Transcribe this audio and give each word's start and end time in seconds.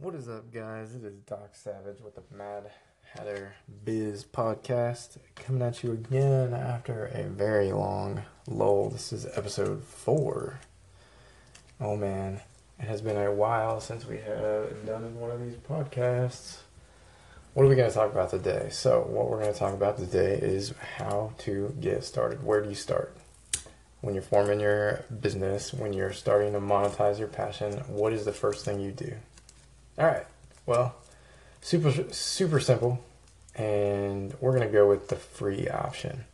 What 0.00 0.14
is 0.14 0.28
up, 0.28 0.52
guys? 0.54 0.94
It 0.94 1.04
is 1.04 1.16
Doc 1.26 1.50
Savage 1.54 2.00
with 2.00 2.14
the 2.14 2.22
Mad 2.32 2.70
Hatter 3.02 3.54
Biz 3.84 4.26
podcast 4.26 5.16
coming 5.34 5.60
at 5.60 5.82
you 5.82 5.90
again 5.90 6.54
after 6.54 7.06
a 7.06 7.24
very 7.24 7.72
long 7.72 8.22
lull. 8.46 8.90
This 8.90 9.12
is 9.12 9.26
episode 9.36 9.82
four. 9.82 10.60
Oh 11.80 11.96
man, 11.96 12.40
it 12.78 12.86
has 12.86 13.02
been 13.02 13.16
a 13.16 13.32
while 13.32 13.80
since 13.80 14.06
we 14.06 14.18
have 14.18 14.86
done 14.86 15.18
one 15.18 15.32
of 15.32 15.40
these 15.40 15.56
podcasts. 15.56 16.58
What 17.54 17.64
are 17.64 17.68
we 17.68 17.74
going 17.74 17.88
to 17.88 17.94
talk 17.94 18.12
about 18.12 18.30
today? 18.30 18.68
So, 18.70 19.00
what 19.00 19.28
we're 19.28 19.40
going 19.40 19.52
to 19.52 19.58
talk 19.58 19.74
about 19.74 19.98
today 19.98 20.34
is 20.34 20.74
how 20.98 21.32
to 21.38 21.74
get 21.80 22.04
started. 22.04 22.44
Where 22.44 22.62
do 22.62 22.68
you 22.68 22.76
start? 22.76 23.16
When 24.00 24.14
you're 24.14 24.22
forming 24.22 24.60
your 24.60 25.04
business, 25.20 25.74
when 25.74 25.92
you're 25.92 26.12
starting 26.12 26.52
to 26.52 26.60
monetize 26.60 27.18
your 27.18 27.26
passion, 27.26 27.78
what 27.88 28.12
is 28.12 28.24
the 28.24 28.32
first 28.32 28.64
thing 28.64 28.78
you 28.78 28.92
do? 28.92 29.16
All 29.98 30.06
right. 30.06 30.26
Well, 30.64 30.94
super 31.60 32.12
super 32.12 32.60
simple, 32.60 33.04
and 33.56 34.32
we're 34.40 34.52
gonna 34.52 34.70
go 34.70 34.88
with 34.88 35.08
the 35.08 35.16
free 35.16 35.68
option. 35.68 36.24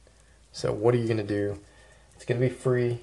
So 0.53 0.73
what 0.73 0.95
are 0.95 0.99
you 0.99 1.09
gonna 1.09 1.23
do? 1.23 1.59
It's 2.15 2.25
gonna 2.25 2.41
be 2.41 2.51
free. 2.51 3.01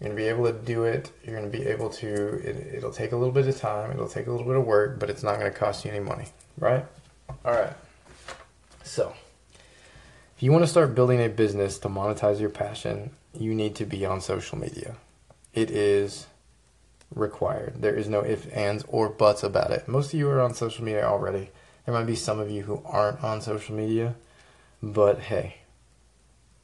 You're 0.00 0.10
gonna 0.10 0.14
be 0.14 0.24
able 0.24 0.44
to 0.44 0.52
do 0.52 0.84
it. 0.84 1.10
You're 1.24 1.36
gonna 1.36 1.50
be 1.50 1.66
able 1.66 1.90
to. 1.90 2.08
It, 2.08 2.74
it'll 2.74 2.90
take 2.90 3.12
a 3.12 3.16
little 3.16 3.32
bit 3.32 3.46
of 3.46 3.56
time. 3.58 3.92
It'll 3.92 4.08
take 4.08 4.26
a 4.26 4.30
little 4.30 4.46
bit 4.46 4.56
of 4.56 4.66
work, 4.66 4.98
but 4.98 5.08
it's 5.08 5.22
not 5.22 5.38
gonna 5.38 5.50
cost 5.52 5.84
you 5.84 5.92
any 5.92 6.00
money, 6.00 6.26
right? 6.58 6.84
All 7.44 7.52
right. 7.52 7.72
So, 8.82 9.14
if 10.36 10.42
you 10.42 10.52
want 10.52 10.64
to 10.64 10.68
start 10.68 10.94
building 10.94 11.20
a 11.20 11.28
business 11.28 11.78
to 11.80 11.88
monetize 11.88 12.40
your 12.40 12.50
passion, 12.50 13.10
you 13.32 13.54
need 13.54 13.74
to 13.76 13.86
be 13.86 14.04
on 14.04 14.20
social 14.20 14.58
media. 14.58 14.96
It 15.54 15.70
is 15.70 16.26
required. 17.14 17.80
There 17.80 17.94
is 17.94 18.08
no 18.08 18.24
ifs, 18.24 18.46
ands, 18.48 18.84
or 18.88 19.08
buts 19.08 19.42
about 19.42 19.70
it. 19.70 19.88
Most 19.88 20.12
of 20.12 20.18
you 20.18 20.28
are 20.28 20.40
on 20.40 20.54
social 20.54 20.84
media 20.84 21.04
already. 21.04 21.50
There 21.84 21.94
might 21.94 22.06
be 22.06 22.16
some 22.16 22.40
of 22.40 22.50
you 22.50 22.62
who 22.62 22.82
aren't 22.84 23.22
on 23.22 23.40
social 23.40 23.74
media, 23.74 24.16
but 24.82 25.20
hey, 25.20 25.56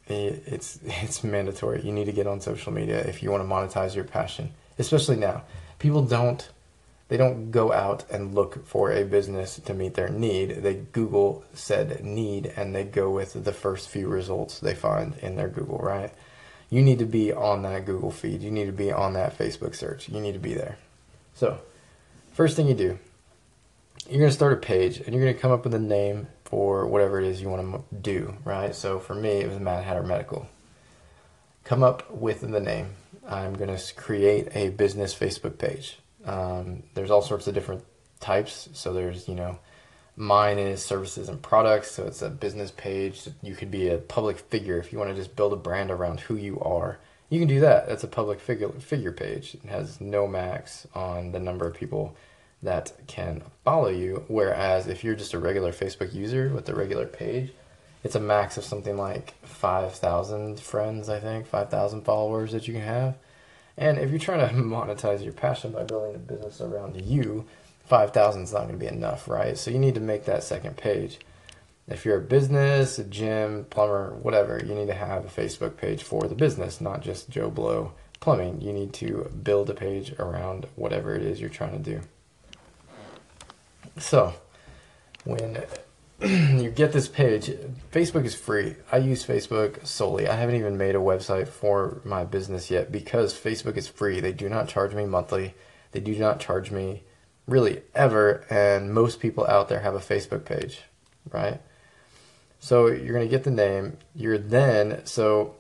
it's 0.07 0.79
it's 0.85 1.25
mandatory. 1.25 1.83
You 1.83 1.93
need 1.93 2.07
to 2.07 2.13
get 2.13 2.27
on 2.27 2.41
social 2.41 2.73
media 2.73 2.99
if 3.01 3.23
you 3.23 3.31
want 3.31 3.43
to 3.43 3.49
monetize 3.49 3.95
your 3.95 4.05
passion, 4.05 4.53
especially 4.79 5.17
now. 5.17 5.43
People 5.79 6.03
don't 6.03 6.49
they 7.09 7.19
don't 7.19 7.51
go 7.51 7.73
out 7.73 8.09
and 8.11 8.35
look 8.35 8.67
for 8.67 8.91
a 8.91 9.05
business 9.05 9.61
to 9.67 9.75
meet 9.75 9.95
their 9.95 10.09
need. 10.09 10.63
They 10.63 10.75
Google 10.93 11.45
said 11.53 12.03
need 12.03 12.51
and 12.57 12.75
they 12.75 12.85
go 12.85 13.11
with 13.11 13.45
the 13.45 13.53
first 13.53 13.91
few 13.91 14.09
results 14.09 14.59
they 14.59 14.75
find 14.75 15.15
in 15.19 15.37
their 15.37 15.49
Google, 15.49 15.77
right? 15.77 16.13
You 16.73 16.81
need 16.81 17.01
to 17.01 17.05
be 17.05 17.31
on 17.35 17.61
that 17.65 17.85
Google 17.85 18.11
feed. 18.11 18.41
You 18.43 18.51
need 18.51 18.65
to 18.65 18.73
be 18.73 18.91
on 18.91 19.13
that 19.13 19.37
Facebook 19.37 19.75
search. 19.75 20.09
You 20.09 20.19
need 20.21 20.33
to 20.33 20.39
be 20.39 20.55
there. 20.55 20.79
So, 21.35 21.61
first 22.33 22.57
thing 22.57 22.67
you 22.67 22.73
do, 22.73 22.99
you're 24.09 24.21
going 24.21 24.31
to 24.31 24.35
start 24.35 24.55
a 24.55 24.57
page 24.57 24.97
and 24.97 25.15
you're 25.15 25.23
going 25.23 25.35
to 25.35 25.41
come 25.41 25.53
up 25.53 25.65
with 25.65 25.75
a 25.75 25.79
name 25.79 26.29
for 26.47 26.87
whatever 26.87 27.21
it 27.21 27.27
is 27.27 27.43
you 27.43 27.51
want 27.51 27.91
to 27.91 27.97
do, 28.01 28.35
right? 28.47 28.75
So, 28.75 28.99
for 28.99 29.15
me, 29.15 29.29
it 29.29 29.51
was 29.51 29.61
Mad 29.61 29.85
Hatter 29.85 30.03
Medical. 30.03 30.49
Come 31.65 31.83
up 31.83 32.11
with 32.11 32.41
the 32.41 32.59
name. 32.59 32.93
I'm 33.29 33.53
going 33.53 33.77
to 33.77 33.95
create 33.95 34.49
a 34.57 34.71
business 34.71 35.15
Facebook 35.15 35.59
page. 35.59 35.99
Um, 36.25 36.85
there's 36.95 37.11
all 37.11 37.21
sorts 37.21 37.47
of 37.49 37.53
different 37.53 37.85
types. 38.19 38.71
So, 38.73 38.95
there's, 38.95 39.29
you 39.29 39.35
know, 39.35 39.59
Mine 40.17 40.59
is 40.59 40.85
services 40.85 41.29
and 41.29 41.41
products, 41.41 41.93
so 41.93 42.07
it's 42.07 42.21
a 42.21 42.29
business 42.29 42.71
page. 42.71 43.29
You 43.43 43.55
could 43.55 43.71
be 43.71 43.89
a 43.89 43.99
public 43.99 44.39
figure 44.39 44.79
if 44.79 44.93
you 44.93 44.99
want 44.99 45.11
to 45.11 45.17
just 45.17 45.37
build 45.37 45.53
a 45.53 45.57
brand 45.57 45.91
around 45.91 46.21
who 46.21 46.37
you 46.37 46.61
are. 46.61 46.99
You 47.31 47.39
can 47.39 47.49
do 47.49 47.61
that. 47.61 47.89
That's 47.89 48.05
a 48.05 48.09
public 48.09 48.41
figure 48.41 48.69
figure 48.69 49.13
page. 49.13 49.55
It 49.55 49.71
has 49.71 50.01
no 50.03 50.27
max 50.27 50.87
on 50.95 51.33
the 51.33 51.41
number 51.41 51.67
of 51.67 51.75
people 51.75 52.15
that 52.63 52.93
can 53.07 53.43
follow 53.65 53.89
you. 53.89 54.25
Whereas 54.29 54.87
if 54.87 55.03
you're 55.03 55.15
just 55.15 55.33
a 55.33 55.39
regular 55.39 55.73
Facebook 55.73 56.13
user 56.13 56.51
with 56.51 56.69
a 56.69 56.75
regular 56.75 57.07
page, 57.07 57.53
it's 58.05 58.15
a 58.15 58.21
max 58.21 58.59
of 58.59 58.65
something 58.65 58.99
like 58.99 59.35
5,000 59.47 60.61
friends, 60.61 61.09
I 61.09 61.21
think, 61.21 61.47
5,000 61.47 62.03
followers 62.03 62.53
that 62.53 62.69
you 62.69 62.75
can 62.75 62.83
have. 62.83 63.17
And 63.77 63.99
if 63.99 64.11
you're 64.11 64.19
trying 64.19 64.47
to 64.47 64.55
monetize 64.63 65.25
your 65.25 65.33
passion 65.33 65.73
by 65.73 65.85
building 65.85 66.15
a 66.15 66.19
business 66.19 66.61
around 66.61 67.01
you, 67.01 67.47
5,000 67.85 68.43
is 68.43 68.53
not 68.53 68.69
going 68.69 68.79
to 68.79 68.79
be 68.79 68.87
enough, 68.87 69.29
right? 69.29 69.57
So 69.59 69.71
you 69.71 69.79
need 69.79 69.95
to 69.95 70.01
make 70.01 70.25
that 70.25 70.43
second 70.43 70.77
page. 70.77 71.19
If 71.89 72.05
you're 72.05 72.19
a 72.19 72.23
business, 72.23 72.99
a 72.99 73.05
gym, 73.05 73.67
plumber, 73.69 74.15
whatever, 74.23 74.63
you 74.65 74.75
need 74.75 74.87
to 74.87 74.95
have 74.95 75.25
a 75.25 75.29
Facebook 75.29 75.77
page 75.77 76.03
for 76.03 76.23
the 76.23 76.35
business, 76.35 76.81
not 76.81 77.03
just 77.03 77.29
Joe 77.29 77.51
Blow 77.51 77.93
plumbing. 78.21 78.61
You 78.61 78.73
need 78.73 78.93
to 78.95 79.31
build 79.43 79.69
a 79.69 79.75
page 79.75 80.15
around 80.19 80.67
whatever 80.77 81.15
it 81.15 81.23
is 81.23 81.41
you're 81.41 81.51
trying 81.51 81.73
to 81.73 81.91
do. 81.91 82.01
So, 83.99 84.33
when 85.25 85.63
you 86.21 86.71
get 86.71 86.93
this 86.93 87.09
page, 87.09 87.51
Facebook 87.91 88.25
is 88.25 88.35
free. 88.35 88.77
I 88.91 88.99
use 88.99 89.27
Facebook 89.27 89.85
solely. 89.85 90.29
I 90.29 90.37
haven't 90.37 90.55
even 90.55 90.79
made 90.79 90.95
a 90.95 90.99
website 90.99 91.49
for 91.49 92.01
my 92.05 92.25
business 92.25 92.71
yet 92.71 92.93
because 92.93 93.35
Facebook 93.35 93.77
is 93.77 93.89
free. 93.89 94.21
They 94.21 94.33
do 94.33 94.49
not 94.49 94.69
charge 94.69 94.95
me 94.95 95.05
monthly. 95.05 95.55
They 95.91 96.01
do 96.01 96.17
not 96.17 96.39
charge 96.39 96.71
me 96.71 97.03
really 97.47 97.83
ever, 97.95 98.45
and 98.49 98.93
most 98.93 99.21
people 99.21 99.47
out 99.47 99.69
there 99.69 99.81
have 99.81 99.95
a 99.95 100.01
Facebook 100.01 100.45
page, 100.45 100.83
right? 101.31 101.61
So 102.61 102.87
you're 102.87 103.15
going 103.15 103.27
to 103.27 103.31
get 103.31 103.45
the 103.45 103.51
name. 103.51 103.97
You're 104.15 104.39
then, 104.39 105.05
so 105.05 105.57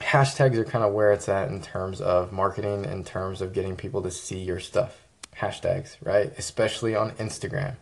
hashtags 0.00 0.56
are 0.56 0.64
kind 0.64 0.84
of 0.84 0.92
where 0.92 1.12
it's 1.12 1.28
at 1.28 1.50
in 1.50 1.60
terms 1.60 2.00
of 2.00 2.32
marketing, 2.32 2.84
in 2.84 3.04
terms 3.04 3.40
of 3.40 3.52
getting 3.52 3.76
people 3.76 4.02
to 4.02 4.10
see 4.10 4.38
your 4.38 4.60
stuff. 4.60 5.02
Hashtags, 5.36 5.96
right? 6.02 6.32
Especially 6.38 6.94
on 6.94 7.12
Instagram. 7.12 7.76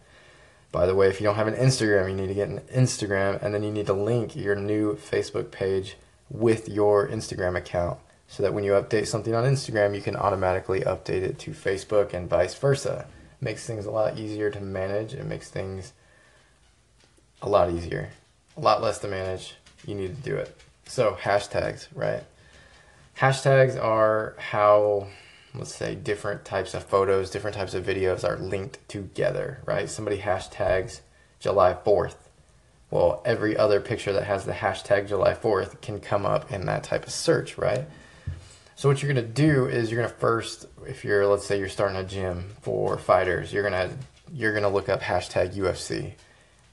By 0.72 0.86
the 0.86 0.94
way, 0.94 1.08
if 1.08 1.20
you 1.20 1.24
don't 1.24 1.36
have 1.36 1.48
an 1.48 1.54
Instagram, 1.54 2.10
you 2.10 2.16
need 2.16 2.28
to 2.28 2.34
get 2.34 2.48
an 2.48 2.60
Instagram, 2.72 3.42
and 3.42 3.52
then 3.52 3.62
you 3.62 3.72
need 3.72 3.86
to 3.86 3.92
link 3.92 4.36
your 4.36 4.54
new 4.54 4.96
Facebook 4.96 5.50
page 5.50 5.96
with 6.28 6.68
your 6.68 7.08
Instagram 7.08 7.56
account 7.56 7.98
so 8.30 8.44
that 8.44 8.54
when 8.54 8.62
you 8.62 8.72
update 8.72 9.08
something 9.08 9.34
on 9.34 9.42
Instagram, 9.42 9.92
you 9.92 10.00
can 10.00 10.14
automatically 10.14 10.82
update 10.82 11.22
it 11.22 11.40
to 11.40 11.50
Facebook 11.50 12.14
and 12.14 12.30
vice 12.30 12.54
versa. 12.54 13.06
It 13.40 13.44
makes 13.44 13.66
things 13.66 13.86
a 13.86 13.90
lot 13.90 14.20
easier 14.20 14.50
to 14.52 14.60
manage. 14.60 15.14
It 15.14 15.26
makes 15.26 15.50
things 15.50 15.92
a 17.42 17.48
lot 17.48 17.72
easier, 17.72 18.10
a 18.56 18.60
lot 18.60 18.82
less 18.82 19.00
to 19.00 19.08
manage. 19.08 19.56
You 19.84 19.96
need 19.96 20.14
to 20.14 20.22
do 20.22 20.36
it. 20.36 20.56
So, 20.86 21.18
hashtags, 21.20 21.88
right? 21.92 22.22
Hashtags 23.18 23.82
are 23.82 24.36
how, 24.38 25.08
let's 25.52 25.74
say, 25.74 25.96
different 25.96 26.44
types 26.44 26.72
of 26.72 26.84
photos, 26.84 27.30
different 27.30 27.56
types 27.56 27.74
of 27.74 27.84
videos 27.84 28.22
are 28.22 28.38
linked 28.38 28.78
together, 28.88 29.58
right? 29.66 29.90
Somebody 29.90 30.18
hashtags 30.18 31.00
July 31.40 31.76
4th. 31.84 32.14
Well, 32.92 33.22
every 33.24 33.56
other 33.56 33.80
picture 33.80 34.12
that 34.12 34.24
has 34.24 34.44
the 34.44 34.52
hashtag 34.52 35.08
July 35.08 35.34
4th 35.34 35.80
can 35.80 35.98
come 35.98 36.24
up 36.24 36.52
in 36.52 36.66
that 36.66 36.84
type 36.84 37.06
of 37.08 37.12
search, 37.12 37.58
right? 37.58 37.86
So 38.80 38.88
what 38.88 39.02
you're 39.02 39.12
gonna 39.12 39.26
do 39.26 39.66
is 39.66 39.92
you're 39.92 40.00
gonna 40.00 40.14
first, 40.14 40.64
if 40.86 41.04
you're 41.04 41.26
let's 41.26 41.44
say 41.44 41.58
you're 41.58 41.68
starting 41.68 41.98
a 41.98 42.02
gym 42.02 42.46
for 42.62 42.96
fighters, 42.96 43.52
you're 43.52 43.62
gonna 43.62 43.90
you're 44.32 44.54
gonna 44.54 44.70
look 44.70 44.88
up 44.88 45.02
hashtag 45.02 45.52
UFC 45.52 46.14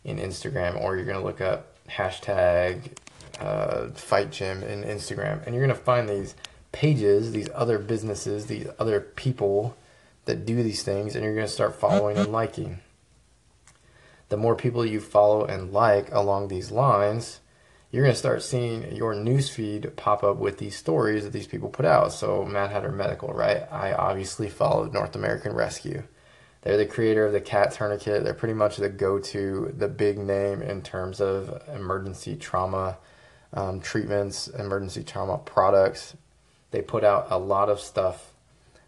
in 0.06 0.18
Instagram, 0.18 0.82
or 0.82 0.96
you're 0.96 1.04
gonna 1.06 1.22
look 1.22 1.42
up 1.42 1.76
hashtag 1.90 2.94
uh, 3.42 3.90
fight 3.90 4.32
gym 4.32 4.64
in 4.64 4.86
Instagram, 4.86 5.46
and 5.46 5.54
you're 5.54 5.62
gonna 5.62 5.76
find 5.76 6.08
these 6.08 6.34
pages, 6.72 7.34
these 7.34 7.50
other 7.54 7.78
businesses, 7.78 8.46
these 8.46 8.68
other 8.80 9.02
people 9.02 9.76
that 10.24 10.46
do 10.46 10.64
these 10.64 10.84
things, 10.84 11.14
and 11.14 11.26
you're 11.26 11.36
gonna 11.36 11.46
start 11.46 11.76
following 11.76 12.16
and 12.16 12.32
liking. 12.32 12.80
The 14.30 14.38
more 14.38 14.56
people 14.56 14.86
you 14.86 15.02
follow 15.02 15.44
and 15.44 15.74
like 15.74 16.10
along 16.14 16.48
these 16.48 16.72
lines, 16.72 17.42
you're 17.92 18.04
going 18.04 18.14
to 18.14 18.20
start 18.20 18.44
seeing 18.44 18.94
your 18.94 19.16
newsfeed 19.16 19.96
pop 19.96 20.24
up 20.24 20.38
with 20.38 20.58
these 20.58 20.76
stories 20.76 21.24
that 21.24 21.32
these 21.32 21.48
people 21.48 21.70
put 21.70 21.86
out. 21.86 22.12
So, 22.12 22.44
Mad 22.44 22.72
Hatter 22.72 22.92
Medical, 22.92 23.30
right? 23.30 23.66
I 23.72 23.94
obviously 23.94 24.50
followed 24.50 24.94
North 24.94 25.16
American 25.16 25.54
Rescue. 25.54 26.04
They're 26.64 26.76
the 26.76 26.86
creator 26.86 27.26
of 27.26 27.32
the 27.32 27.40
CAT 27.40 27.72
tourniquet. 27.72 28.26
They're 28.26 28.34
pretty 28.34 28.56
much 28.56 28.76
the 28.76 28.90
go 28.90 29.20
to, 29.20 29.74
the 29.78 29.88
big 29.88 30.18
name 30.18 30.62
in 30.62 30.82
terms 30.82 31.22
of 31.22 31.64
emergency 31.74 32.36
trauma 32.36 32.98
um, 33.54 33.80
treatments, 33.80 34.50
emergency 34.50 35.04
trauma 35.04 35.38
products. 35.38 36.16
They 36.72 36.82
put 36.82 37.06
out 37.06 37.28
a 37.30 37.40
lot 37.40 37.70
of 37.70 37.80
stuff. 37.80 38.34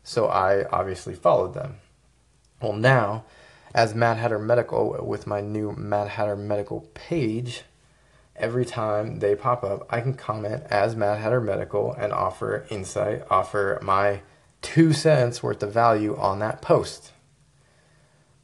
So, 0.03 0.27
I 0.27 0.65
obviously 0.65 1.15
followed 1.15 1.53
them. 1.53 1.77
Well, 2.61 2.73
now, 2.73 3.23
as 3.73 3.95
Mad 3.95 4.17
Hatter 4.17 4.39
Medical, 4.39 5.05
with 5.05 5.25
my 5.25 5.39
new 5.39 5.71
Mad 5.71 6.09
Hatter 6.09 6.35
Medical 6.35 6.81
page, 6.93 7.63
every 8.39 8.65
time 8.65 9.19
they 9.19 9.35
pop 9.35 9.63
up, 9.63 9.85
I 9.89 10.01
can 10.01 10.13
comment 10.13 10.63
as 10.69 10.95
Mad 10.95 11.19
Hatter 11.19 11.41
Medical 11.41 11.93
and 11.93 12.11
offer 12.11 12.65
insight, 12.69 13.23
offer 13.29 13.79
my 13.81 14.21
two 14.61 14.93
cents 14.93 15.43
worth 15.43 15.61
of 15.63 15.73
value 15.73 16.15
on 16.17 16.39
that 16.39 16.61
post. 16.61 17.11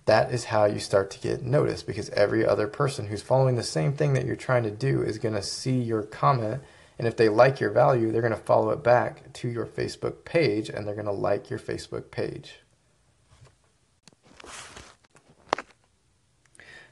That 0.05 0.31
is 0.31 0.45
how 0.45 0.65
you 0.65 0.79
start 0.79 1.09
to 1.11 1.19
get 1.19 1.43
noticed 1.43 1.87
because 1.87 2.09
every 2.11 2.45
other 2.45 2.67
person 2.67 3.07
who's 3.07 3.23
following 3.23 3.55
the 3.55 3.63
same 3.63 3.93
thing 3.93 4.13
that 4.13 4.25
you're 4.25 4.35
trying 4.35 4.63
to 4.63 4.71
do 4.71 5.01
is 5.01 5.17
going 5.17 5.33
to 5.33 5.41
see 5.41 5.81
your 5.81 6.03
comment. 6.03 6.61
And 6.99 7.07
if 7.07 7.17
they 7.17 7.27
like 7.27 7.59
your 7.59 7.71
value, 7.71 8.11
they're 8.11 8.21
going 8.21 8.31
to 8.31 8.39
follow 8.39 8.69
it 8.69 8.83
back 8.83 9.33
to 9.33 9.47
your 9.47 9.65
Facebook 9.65 10.23
page 10.23 10.69
and 10.69 10.85
they're 10.85 10.93
going 10.93 11.07
to 11.07 11.11
like 11.11 11.49
your 11.49 11.59
Facebook 11.59 12.11
page. 12.11 12.59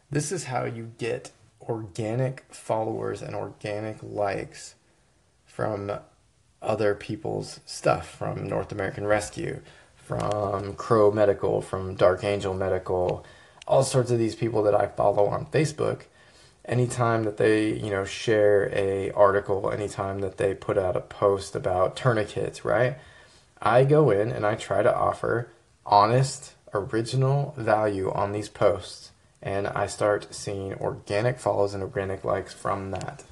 This 0.10 0.32
is 0.32 0.46
how 0.46 0.66
you 0.66 0.92
get 0.98 1.32
organic 1.70 2.46
followers 2.50 3.22
and 3.22 3.36
organic 3.36 3.98
likes 4.02 4.76
from 5.46 5.92
other 6.62 6.96
people's 6.96 7.60
stuff, 7.66 8.10
from 8.10 8.48
North 8.48 8.72
American 8.72 9.06
Rescue, 9.06 9.62
from 9.96 10.74
Crow 10.74 11.12
Medical, 11.12 11.62
from 11.62 11.96
Dark 11.96 12.24
Angel 12.24 12.54
Medical, 12.54 13.26
all 13.68 13.84
sorts 13.84 14.12
of 14.12 14.20
these 14.20 14.36
people 14.36 14.64
that 14.64 14.76
I 14.76 14.88
follow 14.88 15.28
on 15.28 15.46
Facebook. 15.48 16.04
Anytime 16.66 17.24
that 17.24 17.38
they, 17.38 17.74
you 17.74 17.90
know, 17.90 18.06
share 18.06 18.70
a 18.74 19.12
article, 19.12 19.70
anytime 19.72 20.20
that 20.20 20.38
they 20.38 20.54
put 20.54 20.78
out 20.78 20.96
a 20.96 21.02
post 21.02 21.56
about 21.56 21.96
tourniquets, 21.96 22.64
right? 22.64 22.98
I 23.62 23.84
go 23.84 24.10
in 24.12 24.32
and 24.32 24.46
I 24.46 24.56
try 24.56 24.84
to 24.84 24.96
offer 24.96 25.50
honest, 25.86 26.54
original 26.74 27.54
value 27.58 28.12
on 28.12 28.32
these 28.32 28.50
posts, 28.50 29.12
and 29.44 29.68
I 29.68 29.88
start 29.88 30.34
seeing 30.34 30.74
organic 30.76 31.38
follows 31.38 31.74
and 31.74 31.84
organic 31.84 32.24
likes 32.24 32.54
from 32.54 32.92
that. 32.92 33.24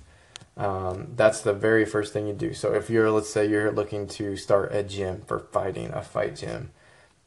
Um, 0.57 1.13
that's 1.15 1.41
the 1.41 1.53
very 1.53 1.85
first 1.85 2.11
thing 2.11 2.27
you 2.27 2.33
do. 2.33 2.53
So 2.53 2.73
if 2.73 2.89
you're, 2.89 3.09
let's 3.09 3.29
say, 3.29 3.47
you're 3.47 3.71
looking 3.71 4.07
to 4.09 4.35
start 4.35 4.75
a 4.75 4.83
gym 4.83 5.21
for 5.21 5.39
fighting, 5.39 5.89
a 5.93 6.01
fight 6.03 6.35
gym, 6.35 6.71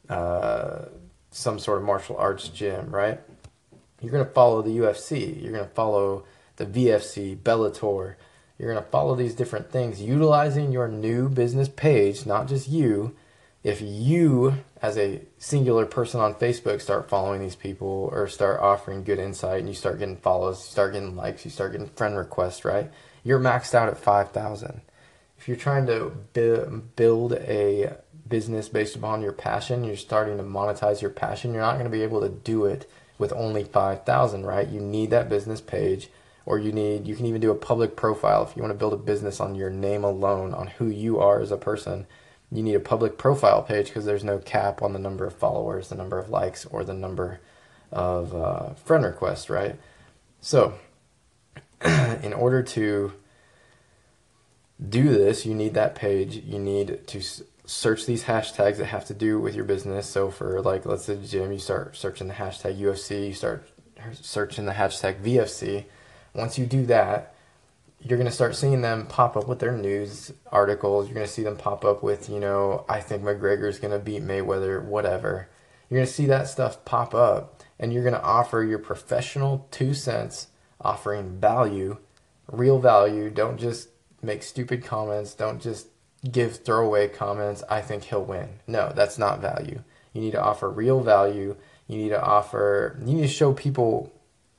uh, 0.07 0.85
some 1.31 1.57
sort 1.57 1.79
of 1.79 1.83
martial 1.83 2.15
arts 2.15 2.47
gym, 2.47 2.91
right? 2.91 3.19
You're 4.01 4.11
to 4.23 4.31
follow 4.31 4.61
the 4.61 4.77
UFC. 4.77 5.41
You're 5.41 5.51
to 5.57 5.73
follow 5.73 6.23
the 6.57 6.67
VFC, 6.67 7.35
Bellator. 7.35 8.15
You're 8.59 8.73
to 8.75 8.89
follow 8.89 9.15
these 9.15 9.33
different 9.33 9.71
things, 9.71 9.99
utilizing 9.99 10.71
your 10.71 10.87
new 10.87 11.27
business 11.27 11.67
page, 11.67 12.25
not 12.25 12.47
just 12.47 12.69
you. 12.69 13.15
If 13.65 13.81
you, 13.81 14.63
as 14.79 14.95
a 14.95 15.21
singular 15.39 15.87
person 15.87 16.19
on 16.19 16.35
Facebook, 16.35 16.79
start 16.81 17.09
following 17.09 17.41
these 17.41 17.55
people 17.55 18.11
or 18.13 18.27
start 18.27 18.59
offering 18.59 19.03
good 19.03 19.17
insight 19.17 19.57
and 19.57 19.67
you 19.67 19.73
start 19.73 19.97
getting 19.97 20.17
follows, 20.17 20.59
you 20.59 20.71
start 20.71 20.93
getting 20.93 21.15
likes, 21.15 21.45
you 21.45 21.49
start 21.49 21.71
getting 21.71 21.87
friend 21.87 22.15
requests, 22.15 22.63
right? 22.63 22.91
You're 23.23 23.39
maxed 23.39 23.73
out 23.73 23.89
at 23.89 23.97
5,000. 23.97 24.81
If 25.39 25.47
you're 25.47 25.57
trying 25.57 25.87
to 25.87 26.11
build 26.95 27.33
a 27.33 27.95
business 28.29 28.69
based 28.69 28.97
upon 28.97 29.23
your 29.23 29.31
passion, 29.31 29.83
you're 29.83 29.97
starting 29.97 30.37
to 30.37 30.43
monetize 30.43 31.01
your 31.01 31.09
passion, 31.09 31.51
you're 31.51 31.63
not 31.63 31.79
going 31.79 31.85
to 31.85 31.89
be 31.89 32.03
able 32.03 32.21
to 32.21 32.29
do 32.29 32.65
it 32.65 32.87
with 33.17 33.33
only 33.33 33.63
5,000, 33.63 34.45
right? 34.45 34.67
You 34.67 34.79
need 34.79 35.09
that 35.09 35.27
business 35.27 35.59
page 35.59 36.09
or 36.45 36.59
you 36.59 36.71
need 36.71 37.07
you 37.07 37.15
can 37.15 37.25
even 37.25 37.41
do 37.41 37.49
a 37.49 37.55
public 37.55 37.95
profile 37.95 38.43
if 38.43 38.55
you 38.55 38.61
want 38.61 38.75
to 38.75 38.77
build 38.77 38.93
a 38.93 38.97
business 38.97 39.39
on 39.39 39.55
your 39.55 39.71
name 39.71 40.03
alone 40.03 40.53
on 40.53 40.67
who 40.67 40.85
you 40.85 41.19
are 41.19 41.41
as 41.41 41.51
a 41.51 41.57
person. 41.57 42.05
You 42.55 42.63
need 42.63 42.75
a 42.75 42.79
public 42.79 43.17
profile 43.17 43.61
page 43.61 43.87
because 43.87 44.05
there's 44.05 44.23
no 44.23 44.37
cap 44.39 44.81
on 44.81 44.93
the 44.93 44.99
number 44.99 45.25
of 45.25 45.33
followers, 45.33 45.89
the 45.89 45.95
number 45.95 46.17
of 46.17 46.29
likes, 46.29 46.65
or 46.65 46.83
the 46.83 46.93
number 46.93 47.39
of 47.91 48.35
uh, 48.35 48.73
friend 48.73 49.03
requests, 49.03 49.49
right? 49.49 49.75
So, 50.41 50.75
in 51.85 52.33
order 52.33 52.63
to 52.63 53.13
do 54.89 55.09
this, 55.09 55.45
you 55.45 55.53
need 55.53 55.73
that 55.73 55.95
page. 55.95 56.35
You 56.37 56.59
need 56.59 57.07
to 57.07 57.21
search 57.65 58.05
these 58.05 58.25
hashtags 58.25 58.77
that 58.77 58.85
have 58.85 59.05
to 59.05 59.13
do 59.13 59.39
with 59.39 59.55
your 59.55 59.65
business. 59.65 60.07
So 60.07 60.29
for 60.29 60.61
like, 60.61 60.85
let's 60.85 61.05
say 61.05 61.17
gym, 61.25 61.51
you 61.51 61.59
start 61.59 61.95
searching 61.95 62.27
the 62.27 62.33
hashtag 62.35 62.79
UFC, 62.79 63.27
you 63.27 63.33
start 63.33 63.67
searching 64.13 64.65
the 64.65 64.73
hashtag 64.73 65.21
VFC. 65.21 65.85
Once 66.33 66.57
you 66.57 66.65
do 66.65 66.85
that, 66.85 67.34
you're 68.05 68.19
going 68.19 68.29
to 68.29 68.35
start 68.35 68.55
seeing 68.55 68.81
them 68.81 69.07
pop 69.07 69.35
up 69.35 69.47
with 69.47 69.57
their 69.57 69.75
news 69.75 70.31
articles. 70.51 71.07
You're 71.07 71.15
going 71.15 71.25
to 71.25 71.31
see 71.31 71.41
them 71.41 71.57
pop 71.57 71.83
up 71.83 72.03
with, 72.03 72.29
you 72.29 72.39
know, 72.39 72.85
I 72.87 73.01
think 73.01 73.23
McGregor's 73.23 73.79
going 73.79 73.93
to 73.93 73.99
beat 73.99 74.21
Mayweather, 74.21 74.83
whatever. 74.85 75.49
You're 75.89 75.97
going 75.97 76.07
to 76.07 76.13
see 76.13 76.27
that 76.27 76.47
stuff 76.47 76.85
pop 76.85 77.15
up 77.15 77.63
and 77.79 77.91
you're 77.91 78.03
going 78.03 78.13
to 78.13 78.21
offer 78.21 78.63
your 78.63 78.77
professional 78.77 79.67
two 79.71 79.95
cents 79.95 80.49
offering 80.79 81.39
value, 81.39 81.97
real 82.47 82.77
value. 82.77 83.31
Don't 83.31 83.57
just 83.57 83.89
make 84.21 84.43
stupid 84.43 84.83
comments. 84.83 85.33
Don't 85.33 85.59
just 85.59 85.87
give 86.31 86.57
throwaway 86.57 87.07
comments, 87.07 87.63
I 87.69 87.81
think 87.81 88.03
he'll 88.03 88.23
win. 88.23 88.59
No, 88.67 88.91
that's 88.95 89.17
not 89.17 89.41
value. 89.41 89.81
You 90.13 90.21
need 90.21 90.31
to 90.31 90.43
offer 90.43 90.69
real 90.69 91.01
value. 91.01 91.55
You 91.87 91.97
need 91.97 92.09
to 92.09 92.23
offer, 92.23 92.99
you 93.03 93.15
need 93.15 93.21
to 93.23 93.27
show 93.27 93.53
people 93.53 94.13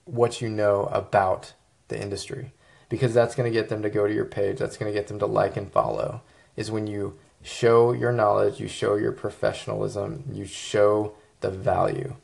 what 0.05 0.41
you 0.41 0.49
know 0.49 0.87
about 0.87 1.53
the 1.89 2.01
industry 2.01 2.53
because 2.89 3.15
that's 3.15 3.35
going 3.35 3.51
to 3.51 3.59
get 3.59 3.69
them 3.69 3.83
to 3.83 3.91
go 3.91 4.07
to 4.07 4.15
your 4.15 4.25
page. 4.25 4.59
That's 4.59 4.77
going 4.77 4.93
to 4.93 4.99
get 4.99 5.09
them 5.09 5.19
to 5.19 5.27
like 5.27 5.57
and 5.57 5.71
follow. 5.71 6.23
Is 6.57 6.71
when 6.71 6.87
you 6.87 7.19
show 7.43 7.93
your 7.93 8.13
knowledge, 8.13 8.61
you 8.61 8.69
show 8.69 8.97
your 8.97 9.13
professionalism, 9.13 10.25
you 10.33 10.47
show 10.47 11.15
the 11.41 11.51
value. 11.51 12.15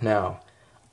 Now, 0.00 0.40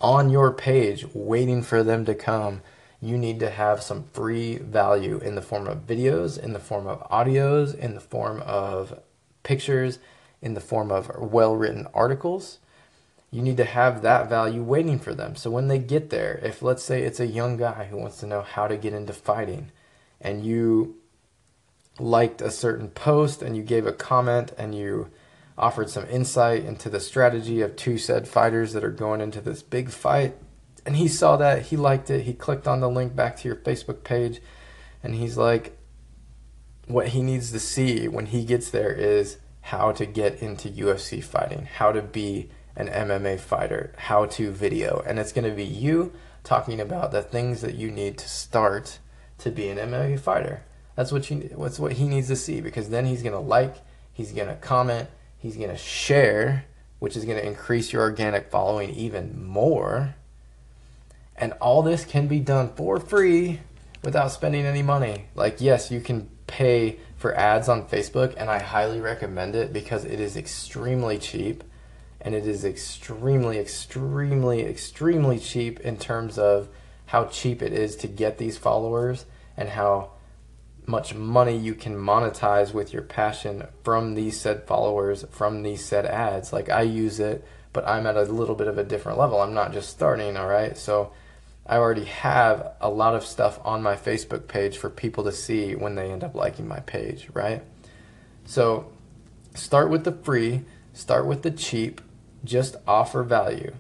on 0.02 0.30
your 0.30 0.52
page, 0.52 1.06
waiting 1.14 1.64
for 1.64 1.84
them 1.84 2.06
to 2.06 2.14
come, 2.14 2.62
you 3.02 3.18
need 3.18 3.40
to 3.40 3.50
have 3.50 3.82
some 3.82 4.06
free 4.12 4.58
value 4.58 5.20
in 5.20 5.36
the 5.36 5.42
form 5.42 5.68
of 5.68 5.86
videos, 5.86 6.38
in 6.38 6.54
the 6.54 6.60
form 6.60 6.88
of 6.88 7.08
audios, 7.10 7.76
in 7.76 7.94
the 7.94 8.02
form 8.02 8.42
of 8.42 9.00
pictures, 9.44 10.00
in 10.42 10.54
the 10.54 10.62
form 10.62 10.92
of 10.92 11.12
well 11.18 11.56
written 11.56 11.88
articles. 11.94 12.60
You 13.38 13.44
need 13.44 13.58
to 13.58 13.66
have 13.66 14.02
that 14.02 14.30
value 14.30 14.64
waiting 14.64 14.98
for 14.98 15.14
them. 15.14 15.36
So 15.36 15.52
when 15.52 15.68
they 15.68 15.78
get 15.78 16.10
there, 16.10 16.40
if 16.42 16.64
let's 16.64 16.82
say 16.82 17.04
it's 17.04 17.20
a 17.20 17.28
young 17.28 17.56
guy 17.56 17.86
who 17.86 17.96
wants 17.96 18.18
to 18.22 18.26
know 18.26 18.42
how 18.42 18.68
to 18.68 18.78
get 18.78 18.94
into 18.94 19.14
fighting, 19.14 19.72
and 20.20 20.44
you 20.44 20.96
liked 22.00 22.42
a 22.42 22.50
certain 22.50 22.88
post 22.88 23.44
and 23.44 23.56
you 23.56 23.62
gave 23.62 23.86
a 23.86 23.94
comment 23.94 24.54
and 24.58 24.74
you 24.74 25.12
offered 25.56 25.92
some 25.92 26.08
insight 26.10 26.66
into 26.66 26.90
the 26.90 27.00
strategy 27.00 27.62
of 27.62 27.76
two 27.76 28.00
said 28.00 28.28
fighters 28.28 28.74
that 28.74 28.84
are 28.84 28.90
going 28.90 29.22
into 29.22 29.40
this 29.40 29.62
big 29.62 29.92
fight, 29.92 30.36
and 30.84 30.96
he 30.96 31.08
saw 31.08 31.38
that, 31.38 31.68
he 31.68 31.78
liked 31.78 32.10
it, 32.10 32.24
he 32.24 32.34
clicked 32.34 32.68
on 32.68 32.80
the 32.80 32.90
link 32.90 33.16
back 33.16 33.38
to 33.38 33.48
your 33.48 33.58
Facebook 33.58 34.04
page, 34.04 34.42
and 35.04 35.14
he's 35.14 35.38
like, 35.38 35.78
what 36.88 37.10
he 37.10 37.22
needs 37.22 37.52
to 37.52 37.60
see 37.60 38.08
when 38.08 38.26
he 38.26 38.44
gets 38.44 38.72
there 38.72 38.94
is 38.94 39.38
how 39.62 39.92
to 39.92 40.08
get 40.08 40.42
into 40.42 40.70
UFC 40.70 41.24
fighting, 41.24 41.68
how 41.72 41.92
to 41.92 42.02
be 42.02 42.50
an 42.78 42.88
MMA 42.88 43.40
fighter, 43.40 43.92
how 43.98 44.26
to 44.28 44.52
video. 44.52 45.04
And 45.06 45.20
it's 45.20 45.34
going 45.34 45.50
to 45.50 45.56
be 45.56 45.66
you 45.66 46.14
talking 46.46 46.80
about 46.80 47.12
the 47.12 47.22
things 47.22 47.60
that 47.60 47.76
you 47.76 47.92
need 47.92 48.18
to 48.20 48.30
start 48.30 49.00
to 49.40 49.52
be 49.52 49.68
an 49.68 49.78
MMA 49.78 50.20
fighter. 50.22 50.64
That's 50.96 51.12
what 51.12 51.30
you 51.30 51.52
what's 51.56 51.78
what 51.78 51.94
he 51.94 52.08
needs 52.08 52.30
to 52.30 52.38
see 52.38 52.62
because 52.62 52.90
then 52.90 53.06
he's 53.06 53.22
going 53.22 53.34
to 53.34 53.40
like, 53.40 53.76
he's 54.14 54.32
going 54.32 54.48
to 54.48 54.56
comment, 54.56 55.10
he's 55.38 55.58
going 55.58 55.70
to 55.70 55.78
share, 55.78 56.64
which 57.00 57.18
is 57.18 57.26
going 57.26 57.38
to 57.38 57.46
increase 57.46 57.92
your 57.92 58.04
organic 58.04 58.50
following 58.50 58.92
even 58.92 59.46
more 59.46 60.16
and 61.38 61.54
all 61.54 61.82
this 61.82 62.04
can 62.04 62.28
be 62.28 62.40
done 62.40 62.70
for 62.70 63.00
free 63.00 63.60
without 64.04 64.32
spending 64.32 64.66
any 64.66 64.82
money. 64.82 65.26
Like, 65.36 65.62
yes, 65.62 65.92
you 65.92 66.02
can 66.02 66.30
pay 66.48 66.98
for 67.16 67.36
ads 67.36 67.70
on 67.70 67.88
Facebook, 67.88 68.34
and 68.38 68.50
I 68.50 68.60
highly 68.60 69.00
recommend 69.00 69.56
it 69.56 69.72
because 69.72 70.06
it 70.06 70.20
is 70.20 70.36
extremely 70.36 71.18
cheap. 71.18 71.64
And 72.28 72.36
it 72.36 72.46
is 72.46 72.66
extremely, 72.66 73.58
extremely, 73.58 74.60
extremely 74.66 75.40
cheap 75.40 75.80
in 75.80 75.96
terms 75.96 76.38
of 76.38 76.68
how 77.06 77.28
cheap 77.28 77.62
it 77.62 77.72
is 77.72 77.96
to 77.96 78.08
get 78.10 78.38
these 78.38 78.58
followers 78.58 79.24
and 79.56 79.70
how 79.70 80.10
much 80.86 81.16
money 81.16 81.56
you 81.56 81.74
can 81.74 81.96
monetize 81.96 82.74
with 82.74 82.92
your 82.92 83.02
passion 83.02 83.66
from 83.82 84.14
these 84.14 84.38
said 84.38 84.68
followers, 84.68 85.24
from 85.32 85.64
these 85.64 85.86
said 85.86 86.06
ads. 86.06 86.52
Like, 86.52 86.70
I 86.70 86.82
use 86.82 87.22
it, 87.22 87.48
but 87.72 87.88
I'm 87.88 88.06
at 88.06 88.18
a 88.18 88.24
little 88.24 88.56
bit 88.56 88.68
of 88.68 88.78
a 88.78 88.84
different 88.84 89.18
level. 89.18 89.40
I'm 89.40 89.54
not 89.54 89.72
just 89.72 89.88
starting, 89.88 90.36
all 90.36 90.50
right? 90.50 90.78
So, 90.78 91.14
I 91.66 91.78
already 91.78 92.04
have 92.04 92.74
a 92.82 92.90
lot 92.90 93.16
of 93.16 93.24
stuff 93.24 93.58
on 93.64 93.82
my 93.82 93.96
Facebook 93.96 94.50
page 94.50 94.78
for 94.78 94.90
people 94.90 95.24
to 95.24 95.32
see 95.32 95.76
when 95.76 95.96
they 95.96 96.12
end 96.12 96.26
up 96.26 96.36
liking 96.36 96.68
my 96.68 96.82
page, 96.82 97.30
right? 97.32 97.64
So 98.44 98.92
start 99.56 99.90
with 99.90 100.04
the 100.04 100.12
free, 100.12 100.66
start 100.94 101.26
with 101.26 101.44
the 101.44 101.52
cheap, 101.52 102.02
just 102.44 102.76
offer 102.88 103.24
value. 103.24 103.74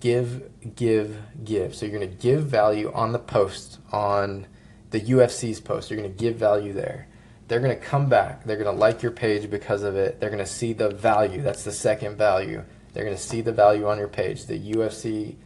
Give, 0.00 0.50
give, 0.76 1.18
give. 1.42 1.74
So 1.74 1.86
you're 1.86 1.98
going 1.98 2.10
to 2.10 2.16
give 2.16 2.44
value 2.44 2.92
on 2.92 3.12
the 3.12 3.18
post, 3.18 3.78
on 3.90 4.46
the 4.90 5.00
UFC's 5.00 5.60
post. 5.60 5.90
You're 5.90 5.98
going 6.00 6.12
to 6.12 6.18
give 6.18 6.36
value 6.36 6.72
there. 6.72 7.08
They're 7.48 7.60
going 7.60 7.76
to 7.76 7.82
come 7.82 8.08
back. 8.08 8.44
They're 8.44 8.56
going 8.56 8.74
to 8.74 8.80
like 8.80 9.02
your 9.02 9.12
page 9.12 9.50
because 9.50 9.82
of 9.82 9.96
it. 9.96 10.20
They're 10.20 10.30
going 10.30 10.44
to 10.44 10.46
see 10.46 10.72
the 10.72 10.90
value. 10.90 11.42
That's 11.42 11.64
the 11.64 11.72
second 11.72 12.16
value. 12.16 12.62
They're 12.92 13.04
going 13.04 13.16
to 13.16 13.22
see 13.22 13.40
the 13.40 13.52
value 13.52 13.86
on 13.86 13.98
your 13.98 14.08
page. 14.08 14.46
The 14.46 14.58
UFC 14.58 15.36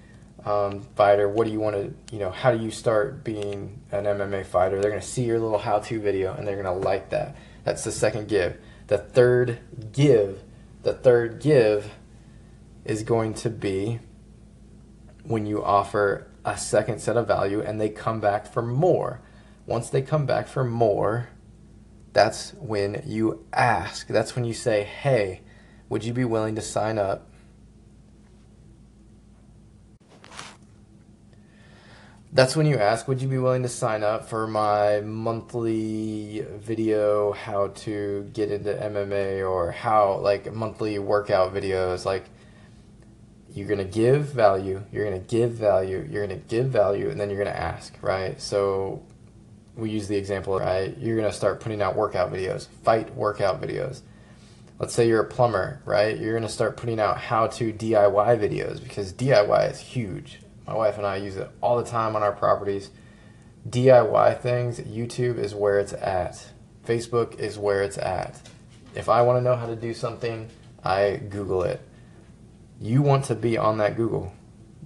um, 0.45 0.83
fighter, 0.97 1.29
what 1.29 1.47
do 1.47 1.53
you 1.53 1.61
want 1.61 1.77
to, 1.77 2.15
you 2.15 2.21
know, 2.21 2.31
how 2.31 2.53
do 2.53 2.63
you 2.63 2.71
start 2.71 3.25
being 3.25 3.81
an 3.91 4.05
MMA 4.05 4.47
fighter? 4.47 4.81
They're 4.81 4.91
going 4.91 5.03
to 5.03 5.07
see 5.07 5.25
your 5.25 5.39
little 5.41 5.59
how 5.59 5.81
to 5.81 6.01
video 6.01 6.35
and 6.35 6.47
they're 6.47 6.63
going 6.63 6.81
to 6.81 6.87
like 6.87 7.11
that. 7.11 7.37
That's 7.65 7.85
the 7.85 7.93
second 7.93 8.29
give. 8.29 8.59
The 8.87 8.99
third 8.99 9.59
give, 9.93 10.43
the 10.83 10.95
third 10.95 11.41
give 11.41 11.91
is 12.85 13.03
going 13.03 13.35
to 13.35 13.51
be 13.51 14.01
when 15.25 15.47
you 15.47 15.63
offer 15.63 16.31
a 16.45 16.57
second 16.57 17.01
set 17.01 17.17
of 17.17 17.27
value 17.27 17.61
and 17.61 17.81
they 17.81 17.89
come 17.89 18.21
back 18.21 18.47
for 18.47 18.63
more. 18.63 19.21
Once 19.67 19.91
they 19.91 20.01
come 20.01 20.25
back 20.25 20.49
for 20.49 20.65
more, 20.65 21.29
that's 22.13 22.55
when 22.55 23.03
you 23.07 23.45
ask. 23.53 24.07
That's 24.07 24.35
when 24.35 24.45
you 24.45 24.55
say, 24.55 24.83
hey, 24.83 25.43
would 25.89 26.05
you 26.05 26.13
be 26.13 26.25
willing 26.25 26.55
to 26.55 26.63
sign 26.63 26.99
up 26.99 27.29
that's 32.33 32.55
when 32.55 32.67
you 32.67 32.77
ask, 32.77 33.09
would 33.09 33.23
you 33.23 33.29
be 33.29 33.39
willing 33.39 33.63
to 33.63 33.69
sign 33.69 34.03
up 34.03 34.29
for 34.29 34.47
my 34.47 35.01
monthly 35.01 36.45
video 36.57 37.33
how 37.33 37.69
to 37.69 38.29
get 38.33 38.51
into 38.51 38.75
MMA 38.75 39.49
or 39.49 39.73
how 39.73 40.19
like 40.19 40.53
monthly 40.53 40.99
workout 40.99 41.55
videos 41.55 42.05
like 42.05 42.25
you're 43.53 43.69
going 43.69 43.79
to 43.79 43.85
give 43.85 44.27
value, 44.27 44.83
you're 44.93 45.09
going 45.09 45.21
to 45.21 45.27
give 45.27 45.53
value, 45.53 46.07
you're 46.11 46.27
going 46.27 46.41
to 46.41 46.49
give 46.49 46.67
value 46.67 47.11
and 47.11 47.21
then 47.21 47.31
you're 47.31 47.43
going 47.43 47.55
to 47.55 47.61
ask, 47.61 47.95
right? 48.03 48.41
So 48.41 49.03
we 49.75 49.91
use 49.91 50.09
the 50.09 50.17
example, 50.17 50.59
right? 50.59 50.97
You're 50.99 51.17
going 51.17 51.31
to 51.31 51.37
start 51.37 51.61
putting 51.61 51.83
out 51.83 51.97
workout 51.97 52.33
videos, 52.33 52.69
fight 52.85 53.15
workout 53.15 53.61
videos. 53.61 54.03
Let's 54.79 54.95
say 54.95 55.09
you're 55.09 55.23
a 55.23 55.29
plumber, 55.29 55.83
right? 55.85 56.19
You're 56.19 56.33
going 56.33 56.47
to 56.47 56.49
start 56.49 56.77
putting 56.77 57.01
out 57.01 57.19
how 57.19 57.49
to 57.49 57.73
DIY 57.73 58.39
videos 58.39 58.83
because 58.83 59.13
DIY 59.13 59.71
is 59.71 59.81
huge 59.81 60.39
my 60.69 60.75
wife 60.75 60.99
and 60.99 61.07
I 61.07 61.17
use 61.17 61.37
it 61.37 61.51
all 61.63 61.79
the 61.79 61.91
time 61.91 62.15
on 62.15 62.23
our 62.23 62.33
properties. 62.33 62.91
DIY 63.69 64.41
things, 64.43 64.79
YouTube 64.79 65.39
is 65.39 65.55
where 65.55 65.79
it's 65.79 65.95
at. 65.95 66.47
Facebook 66.87 67.39
is 67.39 67.59
where 67.59 67.83
it's 67.83 67.97
at. 67.97 68.39
If 68.95 69.09
I 69.09 69.23
want 69.23 69.39
to 69.39 69.43
know 69.43 69.57
how 69.57 69.67
to 69.67 69.77
do 69.77 69.95
something, 69.95 70.49
I 70.85 71.21
Google 71.31 71.63
it. 71.63 71.81
You 72.81 73.03
want 73.03 73.25
to 73.27 73.35
be 73.35 73.59
on 73.59 73.79
that 73.79 73.97
Google, 73.97 74.33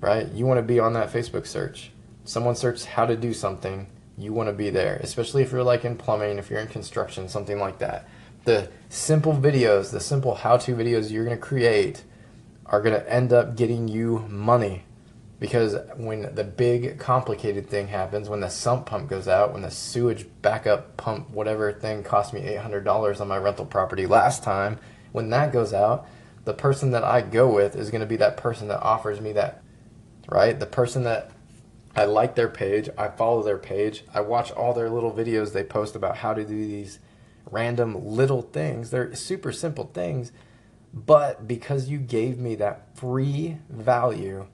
right? 0.01 0.27
You 0.33 0.47
want 0.47 0.59
to 0.59 0.63
be 0.63 0.81
on 0.81 0.95
that 0.95 1.13
Facebook 1.13 1.47
search. 1.47 1.91
Someone 2.25 2.55
searches 2.55 2.85
how 2.85 3.07
to 3.07 3.17
do 3.17 3.35
something, 3.35 3.89
you 4.17 4.33
want 4.33 4.49
to 4.49 4.53
be 4.53 4.71
there, 4.71 4.97
especially 5.03 5.43
if 5.43 5.53
you're 5.53 5.63
like 5.63 5.85
in 5.85 5.97
plumbing, 5.97 6.39
if 6.39 6.51
you're 6.51 6.61
in 6.61 6.69
construction, 6.69 7.29
something 7.29 7.59
like 7.59 7.79
that. 7.79 8.09
The 8.45 8.71
simple 8.89 9.35
videos, 9.35 9.91
the 9.91 10.01
simple 10.01 10.35
how 10.35 10.57
to 10.59 10.75
videos 10.75 11.11
you're 11.11 11.25
going 11.25 11.37
to 11.37 11.43
create 11.43 12.05
are 12.67 12.81
going 12.81 12.95
to 12.99 13.13
end 13.13 13.33
up 13.33 13.57
getting 13.57 13.89
you 13.89 14.21
money 14.29 14.85
because 15.43 15.77
when 15.97 16.33
the 16.37 16.45
big 16.45 17.01
complicated 17.01 17.69
thing 17.69 17.89
happens, 17.89 18.29
when 18.29 18.39
the 18.39 18.49
sump 18.49 18.87
pump 18.87 19.11
goes 19.11 19.27
out, 19.27 19.53
when 19.53 19.63
the 19.63 19.73
sewage 19.73 20.25
backup 20.41 20.97
pump, 20.97 21.31
whatever 21.31 21.73
thing 21.73 22.05
cost 22.05 22.33
me 22.33 22.43
$800 22.43 23.21
on 23.21 23.27
my 23.27 23.39
rental 23.39 23.67
property 23.67 24.07
last 24.07 24.45
time, 24.45 24.79
when 25.11 25.31
that 25.31 25.53
goes 25.53 25.75
out, 25.75 26.07
the 26.45 26.55
person 26.55 26.91
that 26.93 27.05
I 27.05 27.23
go 27.23 27.53
with 27.53 27.77
is 27.77 27.91
going 27.91 28.01
to 28.01 28.07
be 28.07 28.17
that 28.17 28.37
person 28.37 28.69
that 28.69 28.83
offers 28.83 29.21
me 29.21 29.33
that, 29.33 29.63
right? 30.29 30.59
The 30.59 30.67
person 30.67 31.05
that 31.05 31.31
I 31.95 32.05
like 32.07 32.35
their 32.35 32.49
page, 32.49 32.89
I 32.97 33.09
follow 33.09 33.43
their 33.43 33.59
page, 33.59 34.05
I 34.13 34.23
watch 34.23 34.51
all 34.51 34.73
their 34.73 34.91
little 34.91 35.13
videos 35.13 35.53
they 35.53 35.65
post 35.65 35.95
about 35.95 36.17
how 36.19 36.35
to 36.35 36.45
do 36.45 36.57
these 36.57 36.99
random 37.51 38.07
little 38.07 38.43
things. 38.43 38.91
They're 38.91 39.15
super 39.15 39.53
simple 39.53 39.91
things, 39.93 40.33
but 40.93 41.47
because 41.47 41.89
you 41.89 41.99
gave 41.99 42.39
me 42.39 42.55
that 42.57 42.97
free 42.97 43.59
value, 43.69 44.47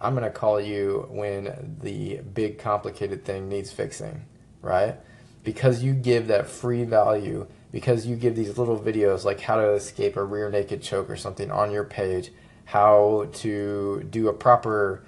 I'm 0.00 0.14
going 0.14 0.24
to 0.24 0.30
call 0.30 0.60
you 0.60 1.06
when 1.10 1.76
the 1.80 2.20
big 2.20 2.58
complicated 2.58 3.24
thing 3.24 3.48
needs 3.48 3.72
fixing, 3.72 4.24
right? 4.62 4.96
Because 5.44 5.82
you 5.82 5.92
give 5.92 6.28
that 6.28 6.48
free 6.48 6.84
value, 6.84 7.46
because 7.72 8.06
you 8.06 8.16
give 8.16 8.34
these 8.34 8.58
little 8.58 8.78
videos 8.78 9.24
like 9.24 9.40
how 9.40 9.56
to 9.56 9.72
escape 9.72 10.16
a 10.16 10.24
rear 10.24 10.50
naked 10.50 10.82
choke 10.82 11.10
or 11.10 11.16
something 11.16 11.50
on 11.50 11.70
your 11.70 11.84
page, 11.84 12.30
how 12.64 13.28
to 13.32 14.06
do 14.10 14.28
a 14.28 14.32
proper 14.32 15.02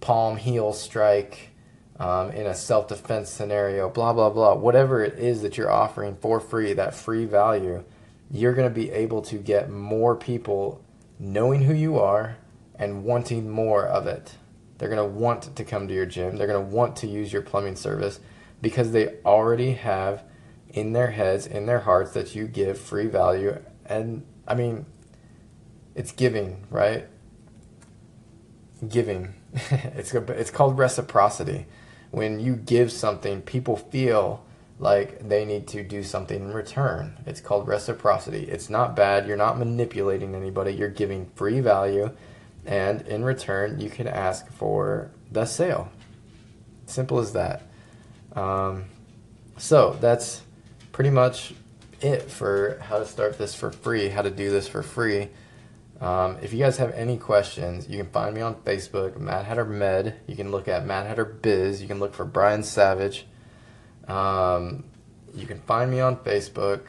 palm 0.00 0.36
heel 0.36 0.72
strike 0.72 1.50
um, 1.98 2.30
in 2.30 2.46
a 2.46 2.54
self 2.54 2.88
defense 2.88 3.28
scenario, 3.28 3.88
blah, 3.88 4.12
blah, 4.12 4.30
blah. 4.30 4.54
Whatever 4.54 5.04
it 5.04 5.18
is 5.18 5.42
that 5.42 5.56
you're 5.58 5.70
offering 5.70 6.16
for 6.16 6.38
free, 6.40 6.72
that 6.74 6.94
free 6.94 7.24
value, 7.24 7.82
you're 8.30 8.54
going 8.54 8.68
to 8.68 8.74
be 8.74 8.90
able 8.90 9.22
to 9.22 9.36
get 9.36 9.70
more 9.70 10.14
people 10.14 10.80
knowing 11.18 11.62
who 11.62 11.74
you 11.74 11.98
are 11.98 12.36
and 12.76 13.02
wanting 13.02 13.50
more 13.50 13.84
of 13.84 14.06
it. 14.06 14.34
They're 14.78 14.88
going 14.88 14.98
to 15.10 15.18
want 15.18 15.56
to 15.56 15.64
come 15.64 15.88
to 15.88 15.94
your 15.94 16.06
gym. 16.06 16.36
They're 16.36 16.46
going 16.46 16.64
to 16.64 16.74
want 16.74 16.96
to 16.96 17.08
use 17.08 17.32
your 17.32 17.42
plumbing 17.42 17.74
service 17.74 18.20
because 18.62 18.92
they 18.92 19.16
already 19.24 19.72
have 19.72 20.22
in 20.70 20.92
their 20.92 21.10
heads, 21.10 21.46
in 21.46 21.66
their 21.66 21.80
hearts, 21.80 22.12
that 22.12 22.34
you 22.34 22.46
give 22.46 22.78
free 22.78 23.06
value. 23.06 23.58
And 23.86 24.24
I 24.46 24.54
mean, 24.54 24.86
it's 25.94 26.12
giving, 26.12 26.64
right? 26.70 27.06
Giving. 28.86 29.34
it's, 29.54 30.14
it's 30.14 30.50
called 30.50 30.78
reciprocity. 30.78 31.66
When 32.10 32.40
you 32.40 32.56
give 32.56 32.90
something, 32.92 33.42
people 33.42 33.76
feel 33.76 34.44
like 34.78 35.28
they 35.28 35.44
need 35.44 35.66
to 35.68 35.82
do 35.82 36.02
something 36.02 36.40
in 36.40 36.52
return. 36.52 37.18
It's 37.26 37.40
called 37.40 37.66
reciprocity. 37.66 38.44
It's 38.44 38.70
not 38.70 38.94
bad. 38.94 39.26
You're 39.26 39.36
not 39.36 39.58
manipulating 39.58 40.34
anybody. 40.34 40.72
You're 40.72 40.88
giving 40.88 41.26
free 41.34 41.60
value 41.60 42.10
and 42.68 43.00
in 43.02 43.24
return 43.24 43.80
you 43.80 43.88
can 43.88 44.06
ask 44.06 44.50
for 44.52 45.10
the 45.32 45.44
sale 45.44 45.90
simple 46.86 47.18
as 47.18 47.32
that 47.32 47.62
um, 48.36 48.84
so 49.56 49.96
that's 50.00 50.42
pretty 50.98 51.10
much 51.10 51.54
it 52.00 52.28
for 52.28 52.76
how 52.82 52.98
to 52.98 53.06
start 53.06 53.38
this 53.38 53.54
for 53.54 53.70
free 53.70 54.08
how 54.08 54.20
to 54.20 54.32
do 54.32 54.50
this 54.50 54.66
for 54.66 54.82
free. 54.82 55.28
Um, 56.00 56.38
if 56.42 56.52
you 56.52 56.58
guys 56.58 56.76
have 56.78 56.90
any 56.90 57.16
questions 57.16 57.88
you 57.88 57.98
can 57.98 58.10
find 58.10 58.34
me 58.34 58.40
on 58.40 58.56
facebook 58.56 59.16
mad 59.16 59.44
hatter 59.44 59.64
med. 59.64 60.16
You 60.26 60.34
can 60.34 60.50
look 60.50 60.66
at 60.66 60.84
mad 60.84 61.06
hatter 61.06 61.24
biz. 61.24 61.80
You 61.80 61.86
can 61.86 62.00
look 62.00 62.14
for 62.14 62.24
brian 62.24 62.64
savage. 62.64 63.28
Um, 64.08 64.86
you 65.36 65.46
can 65.46 65.60
find 65.60 65.88
me 65.88 66.00
on 66.00 66.16
facebook. 66.16 66.80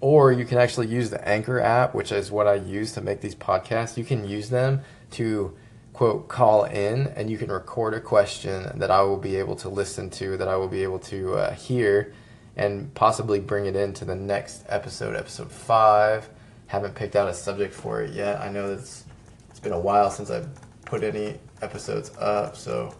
Or 0.00 0.32
you 0.32 0.46
can 0.46 0.56
actually 0.56 0.86
use 0.86 1.10
the 1.10 1.22
Anchor 1.28 1.60
app, 1.60 1.94
which 1.94 2.10
is 2.10 2.30
what 2.30 2.46
I 2.46 2.54
use 2.54 2.92
to 2.92 3.02
make 3.02 3.20
these 3.20 3.34
podcasts. 3.34 3.98
You 3.98 4.04
can 4.04 4.26
use 4.26 4.48
them 4.48 4.80
to 5.10 5.54
quote 5.92 6.28
call 6.28 6.64
in 6.64 7.08
and 7.08 7.28
you 7.28 7.36
can 7.36 7.52
record 7.52 7.92
a 7.92 8.00
question 8.00 8.72
that 8.76 8.90
I 8.90 9.02
will 9.02 9.18
be 9.18 9.36
able 9.36 9.56
to 9.56 9.68
listen 9.68 10.08
to, 10.12 10.38
that 10.38 10.48
I 10.48 10.56
will 10.56 10.68
be 10.68 10.82
able 10.82 11.00
to 11.00 11.34
uh, 11.34 11.52
hear, 11.52 12.14
and 12.56 12.92
possibly 12.94 13.40
bring 13.40 13.66
it 13.66 13.76
into 13.76 14.04
the 14.04 14.14
next 14.14 14.64
episode, 14.68 15.16
episode 15.16 15.50
five. 15.50 16.28
Haven't 16.66 16.94
picked 16.94 17.16
out 17.16 17.28
a 17.28 17.34
subject 17.34 17.74
for 17.74 18.02
it 18.02 18.12
yet. 18.12 18.40
I 18.40 18.48
know 18.48 18.72
it's 18.72 19.04
it's 19.48 19.60
been 19.60 19.72
a 19.72 19.78
while 19.78 20.10
since 20.10 20.30
I've 20.30 20.48
put 20.84 21.02
any 21.02 21.38
episodes 21.62 22.12
up, 22.18 22.56
so 22.56 22.94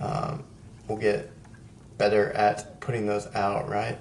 um, 0.00 0.44
we'll 0.88 0.98
get 0.98 1.30
better 1.98 2.32
at 2.32 2.80
putting 2.80 3.06
those 3.06 3.26
out, 3.34 3.68
right? 3.68 3.98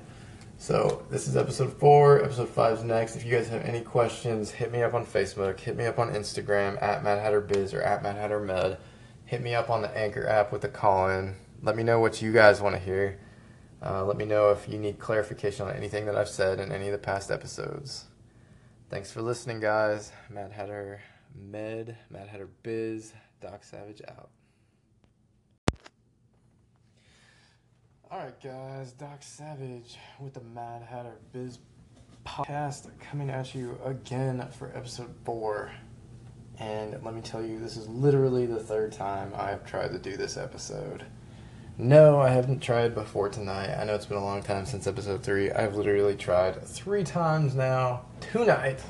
So 0.57 1.05
this 1.09 1.27
is 1.27 1.37
episode 1.37 1.71
four. 1.79 2.21
Episode 2.23 2.49
five 2.49 2.77
is 2.77 2.83
next. 2.83 3.15
If 3.15 3.25
you 3.25 3.31
guys 3.31 3.47
have 3.47 3.63
any 3.63 3.79
questions, 3.79 4.51
hit 4.51 4.71
me 4.71 4.83
up 4.83 4.93
on 4.93 5.05
Facebook. 5.05 5.57
Hit 5.57 5.77
me 5.77 5.85
up 5.85 5.99
on 5.99 6.13
Instagram 6.13 6.81
at 6.81 7.01
Mad 7.01 7.19
Hatter 7.19 7.39
Biz 7.39 7.73
or 7.73 7.81
at 7.81 8.03
Mad 8.03 8.17
Hatter 8.17 8.41
Med. 8.41 8.77
Hit 9.25 9.41
me 9.41 9.55
up 9.55 9.69
on 9.69 9.81
the 9.81 9.97
Anchor 9.97 10.27
app 10.27 10.51
with 10.51 10.65
a 10.65 10.67
call 10.67 11.09
in. 11.09 11.35
Let 11.61 11.77
me 11.77 11.83
know 11.83 12.01
what 12.01 12.21
you 12.21 12.33
guys 12.33 12.61
want 12.61 12.75
to 12.75 12.81
hear. 12.81 13.17
Uh, 13.81 14.03
let 14.05 14.17
me 14.17 14.25
know 14.25 14.51
if 14.51 14.67
you 14.67 14.77
need 14.77 14.99
clarification 14.99 15.67
on 15.67 15.73
anything 15.73 16.05
that 16.05 16.15
I've 16.15 16.29
said 16.29 16.59
in 16.59 16.71
any 16.71 16.87
of 16.87 16.91
the 16.91 16.97
past 16.97 17.31
episodes. 17.31 18.05
Thanks 18.89 19.11
for 19.11 19.21
listening, 19.21 19.59
guys. 19.59 20.11
Mad 20.29 20.51
Hatter 20.51 20.99
Med, 21.35 21.95
Mad 22.09 22.27
Hatter 22.27 22.49
Biz, 22.63 23.13
Doc 23.39 23.63
Savage 23.63 24.01
out. 24.07 24.29
Alright, 28.11 28.41
guys, 28.41 28.91
Doc 28.93 29.21
Savage 29.21 29.97
with 30.19 30.33
the 30.33 30.41
Mad 30.41 30.81
Hatter 30.81 31.17
Biz 31.31 31.59
podcast 32.25 32.89
coming 32.99 33.29
at 33.29 33.53
you 33.53 33.79
again 33.85 34.45
for 34.57 34.75
episode 34.75 35.13
four. 35.23 35.71
And 36.57 37.01
let 37.03 37.13
me 37.13 37.21
tell 37.21 37.45
you, 37.45 37.59
this 37.59 37.77
is 37.77 37.87
literally 37.87 38.45
the 38.45 38.59
third 38.59 38.91
time 38.91 39.31
I've 39.35 39.65
tried 39.65 39.91
to 39.91 39.99
do 39.99 40.17
this 40.17 40.35
episode. 40.35 41.05
No, 41.81 42.19
I 42.19 42.29
haven't 42.29 42.59
tried 42.59 42.93
before 42.93 43.29
tonight. 43.29 43.73
I 43.73 43.85
know 43.85 43.95
it's 43.95 44.05
been 44.05 44.17
a 44.17 44.23
long 44.23 44.43
time 44.43 44.65
since 44.65 44.85
episode 44.85 45.23
three. 45.23 45.49
I've 45.49 45.75
literally 45.75 46.15
tried 46.15 46.61
three 46.67 47.05
times 47.05 47.55
now, 47.55 48.01
tonight, 48.19 48.81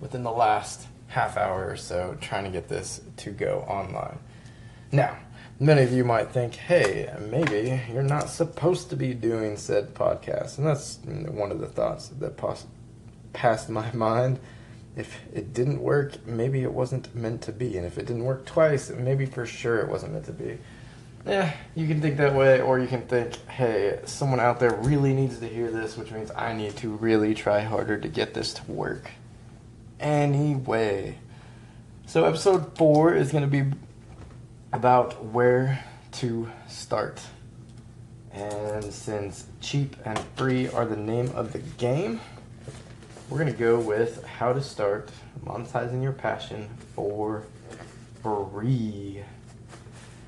within 0.00 0.24
the 0.24 0.32
last 0.32 0.88
half 1.06 1.36
hour 1.36 1.70
or 1.70 1.76
so, 1.76 2.16
trying 2.20 2.42
to 2.42 2.50
get 2.50 2.68
this 2.68 3.00
to 3.18 3.30
go 3.30 3.64
online. 3.68 4.18
Now, 4.90 5.16
Many 5.60 5.82
of 5.82 5.92
you 5.92 6.04
might 6.04 6.30
think, 6.30 6.54
hey, 6.54 7.12
maybe 7.18 7.82
you're 7.92 8.04
not 8.04 8.30
supposed 8.30 8.90
to 8.90 8.96
be 8.96 9.12
doing 9.12 9.56
said 9.56 9.92
podcast. 9.92 10.56
And 10.56 10.64
that's 10.64 11.00
one 11.04 11.50
of 11.50 11.58
the 11.58 11.66
thoughts 11.66 12.08
that 12.20 12.36
poss- 12.36 12.66
passed 13.32 13.68
my 13.68 13.90
mind. 13.94 14.38
If 14.94 15.18
it 15.34 15.52
didn't 15.52 15.82
work, 15.82 16.24
maybe 16.24 16.62
it 16.62 16.72
wasn't 16.72 17.12
meant 17.12 17.42
to 17.42 17.52
be. 17.52 17.76
And 17.76 17.84
if 17.84 17.98
it 17.98 18.06
didn't 18.06 18.22
work 18.22 18.46
twice, 18.46 18.90
maybe 18.90 19.26
for 19.26 19.46
sure 19.46 19.80
it 19.80 19.88
wasn't 19.88 20.12
meant 20.12 20.26
to 20.26 20.32
be. 20.32 20.58
Yeah, 21.28 21.52
you 21.74 21.86
can 21.86 22.00
think 22.00 22.16
that 22.16 22.34
way, 22.34 22.62
or 22.62 22.78
you 22.78 22.86
can 22.86 23.02
think, 23.02 23.36
hey, 23.48 24.00
someone 24.06 24.40
out 24.40 24.60
there 24.60 24.74
really 24.76 25.12
needs 25.12 25.38
to 25.40 25.46
hear 25.46 25.70
this, 25.70 25.94
which 25.94 26.10
means 26.10 26.30
I 26.34 26.54
need 26.54 26.74
to 26.78 26.88
really 26.88 27.34
try 27.34 27.60
harder 27.60 27.98
to 27.98 28.08
get 28.08 28.32
this 28.32 28.54
to 28.54 28.72
work. 28.72 29.10
Anyway, 30.00 31.18
so 32.06 32.24
episode 32.24 32.74
four 32.78 33.14
is 33.14 33.30
going 33.30 33.44
to 33.44 33.62
be 33.62 33.76
about 34.72 35.22
where 35.22 35.84
to 36.12 36.48
start. 36.66 37.20
And 38.32 38.84
since 38.84 39.48
cheap 39.60 39.96
and 40.06 40.18
free 40.34 40.68
are 40.68 40.86
the 40.86 40.96
name 40.96 41.30
of 41.34 41.52
the 41.52 41.58
game, 41.58 42.20
we're 43.28 43.38
going 43.38 43.52
to 43.52 43.58
go 43.58 43.78
with 43.78 44.24
how 44.24 44.54
to 44.54 44.62
start 44.62 45.10
monetizing 45.44 46.02
your 46.02 46.12
passion 46.12 46.70
for 46.94 47.44
free. 48.22 49.22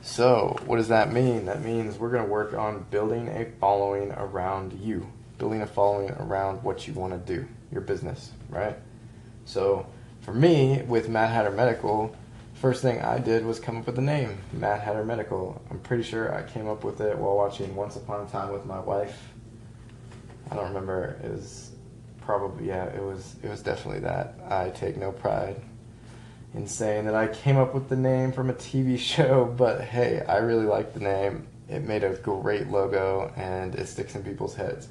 So, 0.03 0.57
what 0.65 0.77
does 0.77 0.89
that 0.89 1.13
mean? 1.13 1.45
That 1.45 1.63
means 1.63 1.99
we're 1.99 2.11
going 2.11 2.25
to 2.25 2.31
work 2.31 2.55
on 2.55 2.87
building 2.91 3.29
a 3.29 3.45
following 3.61 4.13
around 4.13 4.73
you, 4.73 5.07
building 5.37 5.61
a 5.61 5.67
following 5.67 6.11
around 6.13 6.63
what 6.63 6.89
you 6.89 6.95
want 6.95 7.13
to 7.13 7.37
do, 7.37 7.47
your 7.71 7.83
business, 7.83 8.33
right? 8.49 8.77
So, 9.45 9.87
for 10.23 10.33
me, 10.33 10.83
with 10.87 11.11
Mad 11.11 11.29
Hatter 11.29 11.51
Medical, 11.51 12.17
first 12.55 12.81
thing 12.81 13.03
I 13.03 13.19
did 13.19 13.45
was 13.45 13.61
come 13.61 13.77
up 13.77 13.87
with 13.87 13.97
the 13.97 14.03
name, 14.03 14.39
Mad 14.55 14.81
Hatter 14.81 15.05
Medical. 15.05 15.61
I'm 15.71 15.81
pretty 15.81 16.03
sure 16.03 16.35
I 16.35 16.45
came 16.45 16.67
up 16.67 16.83
with 16.83 17.03
it 17.03 17.19
while 17.19 17.37
watching 17.37 17.77
Once 17.77 17.97
Upon 17.97 18.27
a 18.27 18.31
Time 18.31 18.53
with 18.55 18.65
my 18.65 18.81
wife. 18.81 19.19
I 20.51 20.55
don't 20.57 20.69
remember. 20.69 21.21
It 21.23 21.31
was 21.31 21.73
probably 22.23 22.69
yeah. 22.69 22.87
It 22.87 23.03
was 23.03 23.37
it 23.43 23.49
was 23.49 23.63
definitely 23.63 24.01
that. 24.01 24.35
I 24.49 24.71
take 24.71 24.97
no 24.97 25.13
pride 25.13 25.61
in 26.55 26.67
saying 26.67 27.05
that 27.07 27.15
I 27.15 27.29
came 27.29 27.57
up 27.57 27.75
with 27.75 27.89
the 27.89 27.97
name 27.97 28.33
from 28.33 28.51
a 28.51 28.55
TV 28.55 28.99
show, 28.99 29.45
but 29.45 29.83
hey, 29.83 30.23
I 30.29 30.39
really 30.39 30.67
like 30.67 30.95
the 30.95 31.01
name. 31.01 31.47
It 31.69 31.83
made 31.85 32.03
a 32.03 32.15
great 32.15 32.69
logo 32.69 33.33
and 33.37 33.75
it 33.77 33.87
sticks 33.87 34.17
in 34.17 34.25
people's 34.25 34.57
heads. 34.57 34.89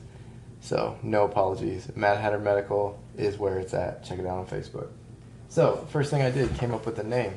So, 0.62 0.98
no 1.04 1.26
apologies. 1.26 1.90
Mad 1.96 2.18
Hatter 2.18 2.40
Medical 2.40 3.00
is 3.18 3.38
where 3.38 3.60
it's 3.60 3.74
at. 3.74 4.04
Check 4.04 4.20
it 4.20 4.26
out 4.26 4.40
on 4.40 4.46
Facebook. 4.46 4.90
So, 5.48 5.88
first 5.90 6.12
thing 6.12 6.22
I 6.22 6.32
did 6.32 6.54
came 6.58 6.74
up 6.74 6.86
with 6.86 7.00
a 7.00 7.04
name. 7.04 7.34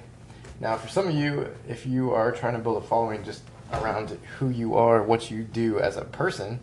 Now, 0.60 0.76
for 0.76 0.88
some 0.88 1.08
of 1.08 1.14
you, 1.14 1.48
if 1.68 1.86
you 1.86 2.12
are 2.12 2.30
trying 2.32 2.54
to 2.54 2.58
build 2.58 2.82
a 2.82 2.86
following 2.86 3.24
just 3.24 3.42
around 3.72 4.10
who 4.38 4.48
you 4.48 4.76
are, 4.76 5.02
what 5.02 5.30
you 5.30 5.44
do 5.44 5.78
as 5.78 5.96
a 5.96 6.04
person, 6.04 6.60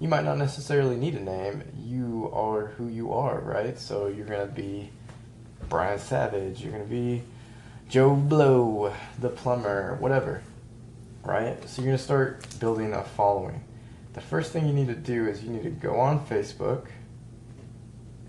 you 0.00 0.08
might 0.08 0.24
not 0.24 0.38
necessarily 0.38 0.96
need 0.96 1.14
a 1.14 1.20
name. 1.20 1.62
You 1.84 2.30
are 2.32 2.68
who 2.76 2.88
you 2.88 3.12
are, 3.12 3.40
right? 3.40 3.78
So, 3.78 4.06
you're 4.06 4.26
going 4.26 4.46
to 4.46 4.52
be 4.52 4.90
Brian 5.68 5.98
Savage, 5.98 6.62
you're 6.62 6.72
to 6.84 6.88
be 6.88 7.22
Joe 7.88 8.14
Blow, 8.14 8.92
the 9.18 9.28
plumber, 9.28 9.96
whatever, 9.96 10.42
right? 11.24 11.56
So 11.68 11.82
you're 11.82 11.96
to 11.96 12.02
start 12.02 12.46
building 12.60 12.92
a 12.92 13.02
following. 13.02 13.62
The 14.12 14.20
first 14.20 14.52
thing 14.52 14.66
you 14.66 14.72
need 14.72 14.88
to 14.88 14.94
do 14.94 15.26
is 15.26 15.42
you 15.42 15.50
need 15.50 15.64
to 15.64 15.70
go 15.70 16.00
on 16.00 16.24
Facebook 16.26 16.86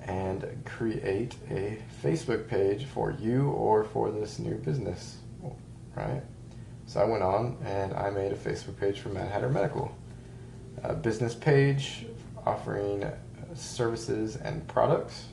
and 0.02 0.64
create 0.66 1.36
a 1.50 1.80
Facebook 2.04 2.48
page 2.48 2.86
for 2.86 3.12
you 3.12 3.50
or 3.50 3.84
for 3.84 4.12
this 4.12 4.40
new 4.40 4.56
business, 4.56 5.18
right? 5.96 6.24
So 6.86 7.02
I 7.02 7.04
went 7.04 7.24
on 7.24 7.58
and 7.66 7.94
I 7.94 8.10
made 8.10 8.32
a 8.32 8.36
Facebook 8.36 8.80
page 8.80 9.00
for 9.00 9.10
Mad 9.10 9.30
Hatter 9.30 9.50
Medical. 9.50 9.96
A 10.84 10.94
business 10.94 11.36
page 11.36 12.06
offering 12.46 13.06
services 13.54 14.38
and 14.38 14.66
products 14.68 15.26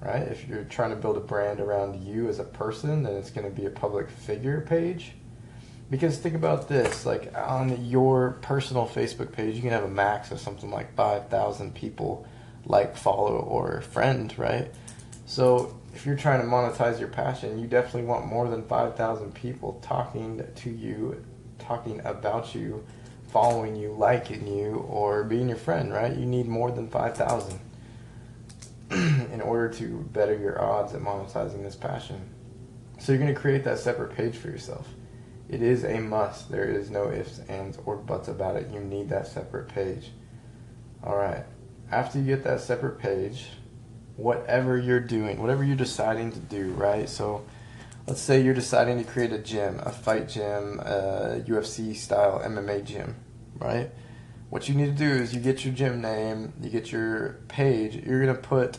right? 0.00 0.22
If 0.22 0.48
you're 0.48 0.64
trying 0.64 0.90
to 0.90 0.96
build 0.96 1.16
a 1.16 1.20
brand 1.20 1.60
around 1.60 2.02
you 2.04 2.28
as 2.28 2.38
a 2.38 2.44
person, 2.44 3.02
then 3.02 3.14
it's 3.14 3.30
going 3.30 3.48
to 3.48 3.54
be 3.54 3.66
a 3.66 3.70
public 3.70 4.10
figure 4.10 4.60
page. 4.60 5.12
Because 5.90 6.18
think 6.18 6.34
about 6.34 6.68
this, 6.68 7.06
like 7.06 7.32
on 7.36 7.86
your 7.86 8.38
personal 8.42 8.86
Facebook 8.86 9.32
page, 9.32 9.56
you 9.56 9.62
can 9.62 9.70
have 9.70 9.84
a 9.84 9.88
max 9.88 10.30
of 10.30 10.38
something 10.38 10.70
like 10.70 10.94
5,000 10.94 11.74
people 11.74 12.26
like, 12.66 12.96
follow, 12.96 13.38
or 13.38 13.80
friend, 13.80 14.36
right? 14.38 14.70
So 15.24 15.78
if 15.94 16.04
you're 16.04 16.16
trying 16.16 16.42
to 16.42 16.46
monetize 16.46 17.00
your 17.00 17.08
passion, 17.08 17.58
you 17.58 17.66
definitely 17.66 18.02
want 18.02 18.26
more 18.26 18.48
than 18.48 18.66
5,000 18.66 19.34
people 19.34 19.80
talking 19.82 20.44
to 20.56 20.70
you, 20.70 21.24
talking 21.58 22.00
about 22.04 22.54
you, 22.54 22.84
following 23.28 23.74
you, 23.74 23.92
liking 23.92 24.46
you, 24.46 24.76
or 24.88 25.24
being 25.24 25.48
your 25.48 25.58
friend, 25.58 25.92
right? 25.92 26.14
You 26.14 26.26
need 26.26 26.46
more 26.46 26.70
than 26.70 26.88
5,000. 26.88 27.60
in 28.90 29.40
order 29.40 29.68
to 29.68 30.08
better 30.12 30.36
your 30.36 30.62
odds 30.62 30.94
at 30.94 31.00
monetizing 31.00 31.62
this 31.62 31.76
passion. 31.76 32.34
So 32.98 33.12
you're 33.12 33.20
going 33.20 33.34
to 33.34 33.40
create 33.40 33.64
that 33.64 33.78
separate 33.78 34.14
page 34.14 34.36
for 34.36 34.48
yourself. 34.48 34.88
It 35.48 35.62
is 35.62 35.84
a 35.84 35.98
must. 35.98 36.50
There 36.50 36.64
is 36.64 36.90
no 36.90 37.10
ifs, 37.10 37.38
ands, 37.48 37.78
or 37.86 37.96
buts 37.96 38.28
about 38.28 38.56
it. 38.56 38.70
You 38.70 38.80
need 38.80 39.08
that 39.10 39.26
separate 39.26 39.68
page. 39.68 40.10
All 41.02 41.16
right. 41.16 41.44
After 41.90 42.18
you 42.18 42.24
get 42.24 42.44
that 42.44 42.60
separate 42.60 42.98
page, 42.98 43.46
whatever 44.16 44.76
you're 44.76 45.00
doing, 45.00 45.40
whatever 45.40 45.64
you're 45.64 45.76
deciding 45.76 46.32
to 46.32 46.38
do, 46.38 46.72
right? 46.72 47.08
So 47.08 47.44
let's 48.06 48.20
say 48.20 48.42
you're 48.42 48.52
deciding 48.52 48.98
to 48.98 49.04
create 49.04 49.32
a 49.32 49.38
gym, 49.38 49.80
a 49.84 49.92
fight 49.92 50.28
gym, 50.28 50.80
a 50.80 51.42
UFC 51.46 51.94
style 51.94 52.42
MMA 52.44 52.84
gym, 52.84 53.14
right? 53.58 53.90
What 54.50 54.68
you 54.68 54.74
need 54.74 54.86
to 54.86 54.92
do 54.92 55.10
is 55.10 55.34
you 55.34 55.40
get 55.40 55.64
your 55.64 55.74
gym 55.74 56.00
name, 56.00 56.52
you 56.60 56.70
get 56.70 56.90
your 56.90 57.40
page, 57.48 57.96
you're 57.96 58.26
to 58.26 58.34
put, 58.34 58.78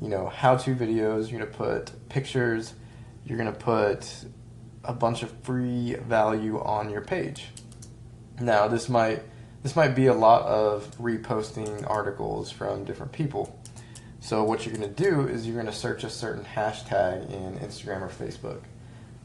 you 0.00 0.08
know, 0.08 0.28
how 0.28 0.56
to 0.56 0.74
videos, 0.74 1.30
you're 1.30 1.40
to 1.40 1.46
put 1.46 2.08
pictures, 2.08 2.74
you're 3.24 3.38
to 3.38 3.52
put 3.52 4.24
a 4.84 4.92
bunch 4.92 5.22
of 5.22 5.30
free 5.42 5.94
value 5.94 6.58
on 6.60 6.88
your 6.88 7.02
page. 7.02 7.48
Now, 8.40 8.68
this 8.68 8.88
might 8.88 9.22
this 9.62 9.76
might 9.76 9.94
be 9.94 10.06
a 10.06 10.14
lot 10.14 10.42
of 10.46 10.90
reposting 10.98 11.88
articles 11.88 12.50
from 12.50 12.84
different 12.84 13.12
people. 13.12 13.60
So 14.20 14.42
what 14.42 14.64
you're 14.64 14.74
going 14.74 14.94
to 14.94 15.02
do 15.02 15.28
is 15.28 15.46
you're 15.46 15.54
going 15.54 15.66
to 15.66 15.72
search 15.72 16.02
a 16.02 16.08
certain 16.08 16.44
hashtag 16.44 17.30
in 17.30 17.58
Instagram 17.58 18.00
or 18.00 18.08
Facebook. 18.08 18.60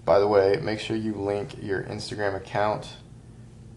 By 0.03 0.19
the 0.19 0.27
way, 0.27 0.59
make 0.61 0.81
sure 0.81 0.97
you 0.97 1.13
link 1.13 1.55
your 1.61 1.83
Instagram 1.83 2.35
account 2.35 2.89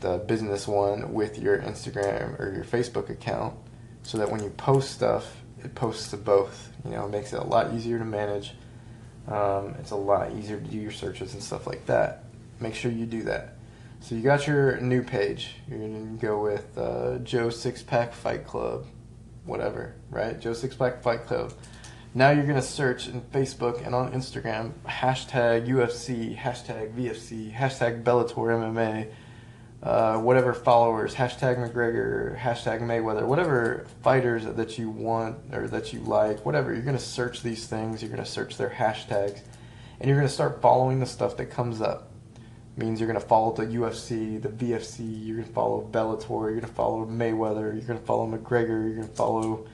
the 0.00 0.18
business 0.18 0.68
one 0.68 1.12
with 1.12 1.38
your 1.38 1.58
Instagram 1.58 2.38
or 2.38 2.52
your 2.52 2.64
Facebook 2.64 3.10
account 3.10 3.54
so 4.02 4.18
that 4.18 4.30
when 4.30 4.42
you 4.42 4.50
post 4.50 4.92
stuff, 4.92 5.42
it 5.62 5.74
posts 5.74 6.10
to 6.10 6.16
both. 6.16 6.72
You 6.84 6.92
know, 6.92 7.06
it 7.06 7.10
makes 7.10 7.32
it 7.32 7.40
a 7.40 7.44
lot 7.44 7.74
easier 7.74 7.98
to 7.98 8.04
manage. 8.04 8.54
Um, 9.26 9.74
it's 9.78 9.90
a 9.90 9.96
lot 9.96 10.32
easier 10.32 10.58
to 10.58 10.64
do 10.66 10.78
your 10.78 10.92
searches 10.92 11.34
and 11.34 11.42
stuff 11.42 11.66
like 11.66 11.84
that. 11.86 12.24
Make 12.60 12.74
sure 12.74 12.90
you 12.90 13.06
do 13.06 13.22
that. 13.24 13.54
So 14.00 14.14
you 14.14 14.22
got 14.22 14.46
your 14.46 14.80
new 14.80 15.02
page. 15.02 15.56
You're 15.68 15.80
gonna 15.80 16.16
go 16.18 16.42
with 16.42 16.78
uh, 16.78 17.18
Joe 17.18 17.50
Six 17.50 17.82
Pack 17.82 18.12
Fight 18.12 18.46
Club, 18.46 18.86
whatever, 19.44 19.96
right? 20.10 20.38
Joe 20.40 20.52
Six 20.52 20.76
Pack 20.76 21.02
Fight 21.02 21.26
Club. 21.26 21.52
Now 22.14 22.30
you're 22.30 22.46
gonna 22.46 22.62
search 22.62 23.08
in 23.08 23.20
Facebook 23.20 23.84
and 23.84 23.94
on 23.94 24.12
Instagram 24.12 24.72
hashtag 24.86 25.68
UFC, 25.68 26.36
hashtag 26.38 26.94
VFC, 26.94 27.52
hashtag 27.52 28.04
Bellator 28.04 28.34
MMA 28.34 29.08
uh, 29.82 30.18
whatever 30.18 30.52
followers, 30.52 31.14
hashtag 31.14 31.56
McGregor, 31.56 32.36
hashtag 32.36 32.80
Mayweather, 32.80 33.24
whatever 33.24 33.86
fighters 34.02 34.44
that 34.44 34.76
you 34.76 34.90
want 34.90 35.36
or 35.52 35.68
that 35.68 35.92
you 35.92 36.00
like, 36.00 36.44
whatever, 36.44 36.72
you're 36.72 36.82
going 36.82 36.96
to 36.96 37.02
search 37.02 37.42
these 37.42 37.66
things, 37.66 38.02
you're 38.02 38.10
going 38.10 38.22
to 38.22 38.28
search 38.28 38.56
their 38.56 38.70
hashtags, 38.70 39.40
and 40.00 40.08
you're 40.08 40.16
going 40.16 40.26
to 40.26 40.34
start 40.34 40.60
following 40.60 40.98
the 40.98 41.06
stuff 41.06 41.36
that 41.36 41.46
comes 41.46 41.80
up. 41.80 42.10
It 42.76 42.82
means 42.82 42.98
you're 43.00 43.08
going 43.08 43.20
to 43.20 43.26
follow 43.26 43.52
the 43.52 43.66
UFC, 43.66 44.42
the 44.42 44.48
VFC, 44.48 45.26
you're 45.26 45.36
going 45.36 45.48
to 45.48 45.54
follow 45.54 45.88
Bellator, 45.90 46.28
you're 46.28 46.50
going 46.50 46.60
to 46.62 46.66
follow 46.66 47.06
Mayweather, 47.06 47.72
you're 47.74 47.86
going 47.86 48.00
to 48.00 48.04
follow 48.04 48.26
McGregor, 48.26 48.84
you're 48.84 48.96
going 48.96 49.08
to 49.08 49.14
follow 49.14 49.66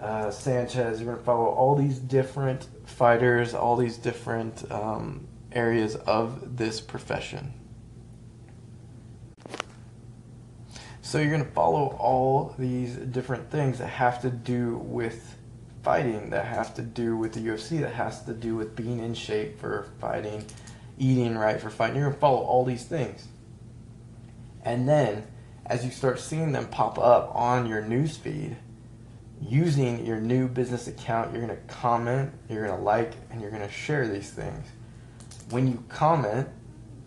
uh, 0.00 0.30
Sanchez, 0.30 1.00
you're 1.00 1.06
going 1.06 1.18
to 1.18 1.24
follow 1.24 1.46
all 1.46 1.74
these 1.74 1.98
different 1.98 2.66
fighters, 2.86 3.52
all 3.52 3.76
these 3.76 3.98
different 3.98 4.70
um, 4.72 5.26
areas 5.52 5.96
of 5.96 6.56
this 6.56 6.80
profession. 6.80 7.52
So 11.08 11.16
you're 11.16 11.30
going 11.30 11.46
to 11.46 11.52
follow 11.52 11.96
all 11.98 12.54
these 12.58 12.94
different 12.94 13.50
things 13.50 13.78
that 13.78 13.86
have 13.86 14.20
to 14.20 14.30
do 14.30 14.76
with 14.76 15.38
fighting, 15.82 16.28
that 16.28 16.44
have 16.44 16.74
to 16.74 16.82
do 16.82 17.16
with 17.16 17.32
the 17.32 17.40
UFC, 17.40 17.80
that 17.80 17.94
has 17.94 18.22
to 18.26 18.34
do 18.34 18.56
with 18.56 18.76
being 18.76 18.98
in 18.98 19.14
shape 19.14 19.58
for 19.58 19.88
fighting, 20.02 20.44
eating 20.98 21.34
right 21.34 21.58
for 21.58 21.70
fighting. 21.70 21.96
You're 21.96 22.08
going 22.08 22.14
to 22.14 22.20
follow 22.20 22.42
all 22.42 22.62
these 22.62 22.84
things. 22.84 23.26
And 24.62 24.86
then 24.86 25.26
as 25.64 25.82
you 25.82 25.90
start 25.90 26.20
seeing 26.20 26.52
them 26.52 26.66
pop 26.66 26.98
up 26.98 27.34
on 27.34 27.64
your 27.64 27.80
news 27.80 28.18
feed, 28.18 28.58
using 29.40 30.04
your 30.04 30.20
new 30.20 30.46
business 30.46 30.88
account, 30.88 31.32
you're 31.32 31.40
going 31.40 31.56
to 31.58 31.74
comment, 31.74 32.34
you're 32.50 32.66
going 32.66 32.78
to 32.78 32.84
like, 32.84 33.14
and 33.30 33.40
you're 33.40 33.50
going 33.50 33.66
to 33.66 33.72
share 33.72 34.06
these 34.06 34.28
things. 34.28 34.66
When 35.48 35.68
you 35.68 35.82
comment, 35.88 36.50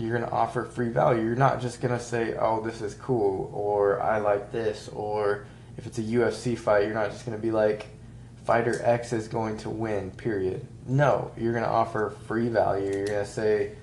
you're 0.01 0.17
going 0.17 0.29
to 0.29 0.35
offer 0.35 0.65
free 0.65 0.89
value. 0.89 1.23
You're 1.23 1.35
not 1.35 1.61
just 1.61 1.81
going 1.81 1.97
to 1.97 2.03
say, 2.03 2.35
oh, 2.39 2.61
this 2.61 2.81
is 2.81 2.93
cool, 2.95 3.51
or 3.53 4.01
I 4.01 4.19
like 4.19 4.51
this, 4.51 4.89
or 4.89 5.45
if 5.77 5.85
it's 5.87 5.97
a 5.97 6.03
UFC 6.03 6.57
fight, 6.57 6.85
you're 6.85 6.93
not 6.93 7.11
just 7.11 7.25
going 7.25 7.37
to 7.37 7.41
be 7.41 7.51
like, 7.51 7.87
fighter 8.45 8.81
X 8.83 9.13
is 9.13 9.27
going 9.27 9.57
to 9.57 9.69
win, 9.69 10.11
period. 10.11 10.65
No, 10.87 11.31
you're 11.37 11.53
going 11.53 11.63
to 11.63 11.69
offer 11.69 12.15
free 12.27 12.49
value. 12.49 12.91
You're 12.91 13.07
going 13.07 13.25
to 13.25 13.31
say 13.31 13.75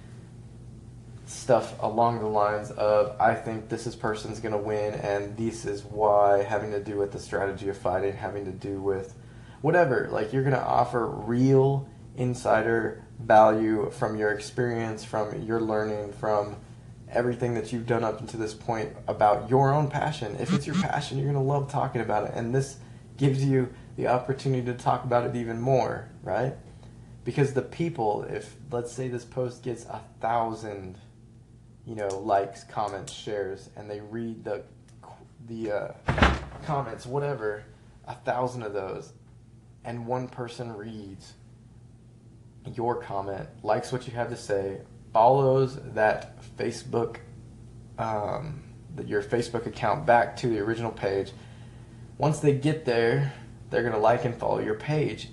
stuff 1.27 1.81
along 1.83 2.21
the 2.21 2.27
lines 2.27 2.71
of, 2.73 3.15
I 3.21 3.35
think 3.35 3.69
this 3.69 3.87
is 3.87 3.95
person's 3.95 4.41
going 4.41 4.53
to 4.53 4.59
win, 4.59 4.95
and 4.95 5.37
this 5.37 5.65
is 5.65 5.85
why, 5.85 6.43
having 6.43 6.71
to 6.73 6.83
do 6.83 6.97
with 6.97 7.13
the 7.13 7.19
strategy 7.19 7.69
of 7.69 7.77
fighting, 7.77 8.15
having 8.15 8.45
to 8.47 8.53
do 8.53 8.81
with 8.81 9.15
whatever. 9.61 10.09
Like, 10.11 10.33
you're 10.33 10.43
going 10.43 10.55
to 10.55 10.65
offer 10.65 11.07
real 11.07 11.89
insider 12.17 13.05
value 13.19 13.91
from 13.91 14.17
your 14.17 14.31
experience, 14.33 15.05
from 15.05 15.43
your 15.43 15.61
learning, 15.61 16.13
from 16.13 16.57
everything 17.11 17.55
that 17.55 17.73
you've 17.73 17.87
done 17.87 18.05
up 18.05 18.21
until 18.21 18.41
this 18.41 18.55
point 18.55 18.95
about 19.07 19.49
your 19.51 19.73
own 19.73 19.89
passion. 19.89 20.37
If 20.39 20.53
it's 20.53 20.67
your 20.67 20.77
passion, 20.77 21.19
you're 21.19 21.31
going 21.31 21.43
to 21.43 21.53
love 21.53 21.71
talking 21.71 22.01
about 22.01 22.25
it. 22.25 22.33
And 22.35 22.55
this 22.55 22.77
gives 23.17 23.45
you 23.45 23.73
the 23.97 24.07
opportunity 24.07 24.65
to 24.67 24.75
talk 24.75 25.05
about 25.05 25.27
it 25.27 25.37
even 25.37 25.61
more, 25.61 26.09
right? 26.23 26.55
Because 27.25 27.53
the 27.53 27.63
people, 27.63 28.25
if 28.25 28.57
let's 28.71 28.93
say 28.93 29.09
this 29.09 29.25
post 29.25 29.63
gets 29.63 29.85
a 29.87 30.01
thousand, 30.21 30.99
you 31.85 31.95
know, 31.95 32.09
likes, 32.09 32.65
comments, 32.65 33.13
shares, 33.13 33.71
and 33.77 33.91
they 33.91 34.01
read 34.01 34.45
the 34.45 34.63
the 35.47 35.73
uh, 35.73 35.93
comments, 36.65 37.07
whatever, 37.07 37.65
a 38.07 38.15
thousand 38.15 38.63
of 38.63 38.73
those, 38.73 39.13
and 39.85 40.07
one 40.07 40.29
person 40.29 40.73
reads 40.73 41.35
your 42.77 42.97
comment, 42.97 43.49
likes 43.63 43.93
what 43.93 44.07
you 44.07 44.13
have 44.15 44.31
to 44.31 44.37
say, 44.37 44.81
follows 45.13 45.79
that 45.95 46.43
Facebook, 46.57 47.17
um, 47.99 48.63
your 49.05 49.23
Facebook 49.23 49.67
account 49.67 50.07
back 50.07 50.37
to 50.37 50.49
the 50.49 50.59
original 50.59 50.91
page. 50.91 51.33
Once 52.19 52.41
they 52.41 52.53
get 52.53 52.85
there, 52.85 53.33
they're 53.71 53.83
going 53.83 53.95
to 53.95 54.01
like 54.01 54.25
and 54.25 54.35
follow 54.35 54.59
your 54.59 54.75
page. 54.75 55.29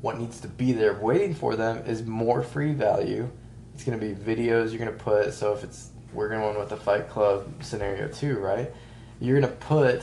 What 0.00 0.18
needs 0.18 0.40
to 0.40 0.48
be 0.48 0.72
there 0.72 0.94
waiting 0.94 1.34
for 1.34 1.56
them 1.56 1.84
is 1.86 2.04
more 2.04 2.42
free 2.42 2.72
value. 2.72 3.30
It's 3.74 3.84
going 3.84 3.98
to 3.98 4.06
be 4.06 4.14
videos 4.14 4.70
you're 4.70 4.78
going 4.78 4.96
to 4.96 5.04
put. 5.04 5.32
So 5.32 5.52
if 5.52 5.64
it's, 5.64 5.90
we're 6.12 6.28
going 6.28 6.58
with 6.58 6.68
the 6.68 6.76
Fight 6.76 7.08
Club 7.08 7.62
scenario 7.62 8.08
too, 8.08 8.38
right? 8.38 8.72
You're 9.20 9.40
going 9.40 9.52
to 9.52 9.58
put, 9.58 10.02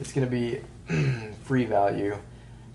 it's 0.00 0.12
going 0.12 0.28
to 0.28 0.30
be 0.30 0.60
free 1.44 1.64
value. 1.64 2.16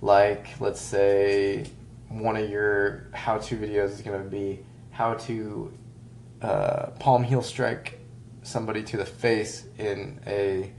Like, 0.01 0.47
let's 0.59 0.81
say 0.81 1.65
one 2.13 2.37
of 2.37 2.49
your 2.49 3.07
how 3.13 3.39
to 3.39 3.57
videos 3.57 3.89
is 3.91 4.01
going 4.01 4.23
to 4.23 4.29
be 4.29 4.63
how 4.91 5.15
to 5.15 5.73
uh, 6.41 6.87
palm 6.99 7.23
heel 7.23 7.41
strike 7.41 7.99
somebody 8.43 8.83
to 8.83 8.97
the 8.97 9.05
face 9.05 9.65
in 9.77 10.19
a 10.27 10.71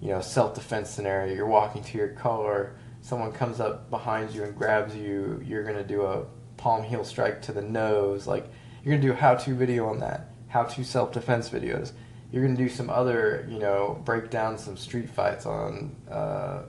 you 0.00 0.08
know 0.08 0.20
self 0.20 0.54
defense 0.54 0.90
scenario. 0.90 1.34
You're 1.34 1.46
walking 1.46 1.82
to 1.82 1.98
your 1.98 2.08
car, 2.08 2.74
someone 3.00 3.32
comes 3.32 3.60
up 3.60 3.88
behind 3.90 4.34
you 4.34 4.44
and 4.44 4.54
grabs 4.54 4.94
you. 4.94 5.42
You're 5.44 5.64
gonna 5.64 5.84
do 5.84 6.02
a 6.02 6.26
palm 6.56 6.82
heel 6.82 7.04
strike 7.04 7.40
to 7.42 7.52
the 7.52 7.62
nose. 7.62 8.26
Like 8.26 8.46
you're 8.84 8.94
gonna 8.94 9.06
do 9.06 9.12
a 9.12 9.16
how 9.16 9.34
to 9.36 9.54
video 9.54 9.86
on 9.86 10.00
that. 10.00 10.30
How 10.48 10.64
to 10.64 10.84
self 10.84 11.12
defense 11.12 11.48
videos. 11.48 11.92
You're 12.30 12.42
gonna 12.42 12.56
do 12.56 12.68
some 12.68 12.90
other 12.90 13.46
you 13.48 13.58
know 13.58 14.02
break 14.04 14.28
down 14.30 14.58
some 14.58 14.76
street 14.76 15.08
fights 15.08 15.46
on 15.46 15.96
uh, 16.10 16.62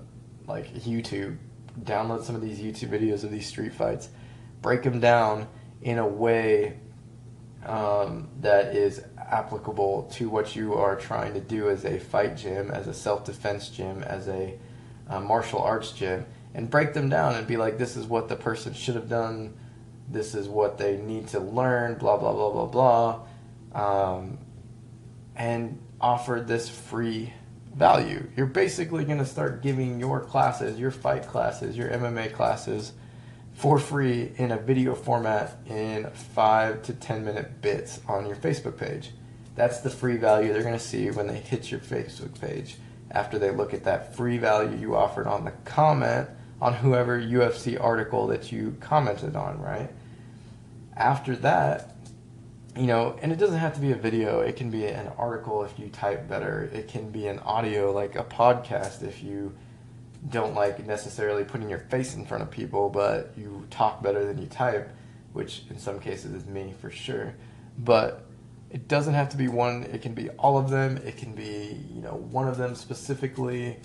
like 0.48 0.74
YouTube. 0.74 1.38
Download 1.82 2.24
some 2.24 2.36
of 2.36 2.42
these 2.42 2.60
YouTube 2.60 2.90
videos 2.90 3.24
of 3.24 3.32
these 3.32 3.48
street 3.48 3.74
fights. 3.74 4.10
Break 4.62 4.84
them 4.84 5.00
down 5.00 5.48
in 5.82 5.98
a 5.98 6.08
way 6.08 6.80
um, 7.66 8.30
that 8.42 8.76
is 8.76 9.02
applicable 9.18 10.04
to 10.14 10.30
what 10.30 10.56
you 10.56 10.76
are 10.76 10.96
trying 10.96 11.34
to 11.34 11.42
do 11.42 11.70
as 11.70 11.84
a 11.86 12.00
fight 12.00 12.38
gym, 12.38 12.72
as 12.72 12.88
a 12.88 12.94
self 12.94 13.26
defense 13.26 13.70
gym, 13.70 14.04
as 14.04 14.28
a 14.28 14.58
uh, 15.10 15.20
martial 15.20 15.60
arts 15.60 15.92
gym, 15.92 16.26
and 16.54 16.70
break 16.70 16.94
them 16.94 17.10
down 17.10 17.36
and 17.36 17.48
be 17.48 17.58
like, 17.58 17.78
this 17.78 17.96
is 17.96 18.06
what 18.06 18.30
the 18.30 18.36
person 18.36 18.74
should 18.74 18.96
have 18.96 19.10
done, 19.10 19.56
this 20.10 20.36
is 20.36 20.48
what 20.48 20.78
they 20.78 20.98
need 20.98 21.28
to 21.30 21.40
learn, 21.40 21.96
blah, 21.96 22.18
blah, 22.18 22.34
blah, 22.34 22.66
blah, 22.66 23.22
blah, 23.74 24.10
um, 24.10 24.38
and 25.36 25.80
offer 26.00 26.44
this 26.46 26.70
free 26.70 27.34
value. 27.76 28.28
You're 28.38 28.46
basically 28.46 29.04
going 29.06 29.20
to 29.20 29.26
start 29.26 29.62
giving 29.62 30.00
your 30.00 30.22
classes, 30.22 30.80
your 30.80 30.92
fight 30.92 31.28
classes, 31.28 31.76
your 31.76 31.90
MMA 31.90 32.34
classes 32.34 32.94
for 33.54 33.80
free 33.80 34.32
in 34.38 34.52
a 34.52 34.58
video 34.58 34.96
format 34.96 35.58
in 35.68 36.10
five 36.12 36.82
to 36.84 36.94
10 36.94 37.26
minute 37.26 37.62
bits 37.62 38.00
on 38.08 38.26
your 38.26 38.36
Facebook 38.36 38.78
page. 38.78 39.12
That's 39.56 39.80
the 39.80 39.90
free 39.90 40.18
value 40.18 40.52
they're 40.52 40.64
going 40.64 40.74
to 40.74 40.80
see 40.80 41.10
when 41.12 41.28
they 41.28 41.40
hit 41.40 41.72
your 41.72 41.80
Facebook 41.80 42.40
page 42.40 42.76
after 43.12 43.40
they 43.40 43.52
look 43.52 43.74
at 43.74 43.84
that 43.86 44.16
free 44.16 44.38
value 44.38 44.78
you 44.78 44.96
offered 44.96 45.28
on 45.28 45.46
the 45.46 45.52
comment 45.64 46.30
on 46.62 46.74
whoever 46.74 47.20
UFC 47.20 47.82
article 47.82 48.28
that 48.28 48.52
you 48.52 48.76
commented 48.80 49.36
on, 49.36 49.62
right? 49.62 49.90
After 50.96 51.36
that, 51.38 51.95
you 52.76 52.88
know, 52.88 53.18
and 53.22 53.32
it 53.32 53.38
doesn't 53.38 53.60
have 53.60 53.74
to 53.76 53.80
be 53.80 53.92
a 53.92 53.96
video, 53.96 54.42
it 54.42 54.58
can 54.58 54.70
be 54.70 54.86
an 54.86 55.08
article 55.18 55.64
if 55.64 55.80
you 55.80 55.88
type 55.90 56.28
better, 56.28 56.70
it 56.74 56.88
can 56.88 57.10
be 57.10 57.28
an 57.28 57.40
audio 57.40 57.92
like 57.92 58.16
a 58.16 58.24
podcast 58.24 59.02
if 59.02 59.24
you 59.24 59.54
don't 60.30 60.56
like 60.56 60.86
necessarily 60.86 61.44
putting 61.44 61.70
your 61.70 61.80
face 61.80 62.16
in 62.16 62.26
front 62.26 62.44
of 62.44 62.52
people, 62.52 62.90
but 62.90 63.32
you 63.38 63.66
talk 63.70 64.04
better 64.04 64.26
than 64.26 64.38
you 64.38 64.48
type, 64.48 64.90
which 65.34 65.64
in 65.70 65.78
some 65.78 66.00
cases 66.00 66.34
is 66.34 66.46
me 66.48 66.74
for 66.82 66.90
sure. 66.90 67.34
But 67.78 68.26
it 68.70 68.88
doesn't 68.88 69.14
have 69.14 69.30
to 69.30 69.38
be 69.38 69.48
one, 69.48 69.84
it 69.84 70.02
can 70.02 70.14
be 70.14 70.30
all 70.32 70.58
of 70.58 70.70
them, 70.70 70.98
it 70.98 71.16
can 71.16 71.34
be, 71.34 71.86
you 71.94 72.02
know, 72.02 72.16
one 72.32 72.48
of 72.48 72.58
them 72.58 72.76
specifically. 72.76 73.78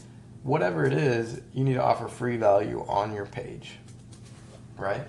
Whatever 0.43 0.87
it 0.87 0.95
is, 0.95 1.43
you 1.53 1.65
need 1.65 1.75
to 1.75 1.83
offer 1.83 2.09
free 2.09 2.39
value 2.39 2.85
on 2.89 3.15
your 3.15 3.27
page, 3.27 3.73
right? 4.79 5.03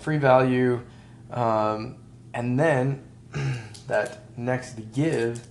Free 0.00 0.18
value, 0.18 0.82
um, 1.30 1.96
and 2.34 2.60
then 2.60 3.07
that 3.86 4.20
next 4.38 4.78
give 4.92 5.46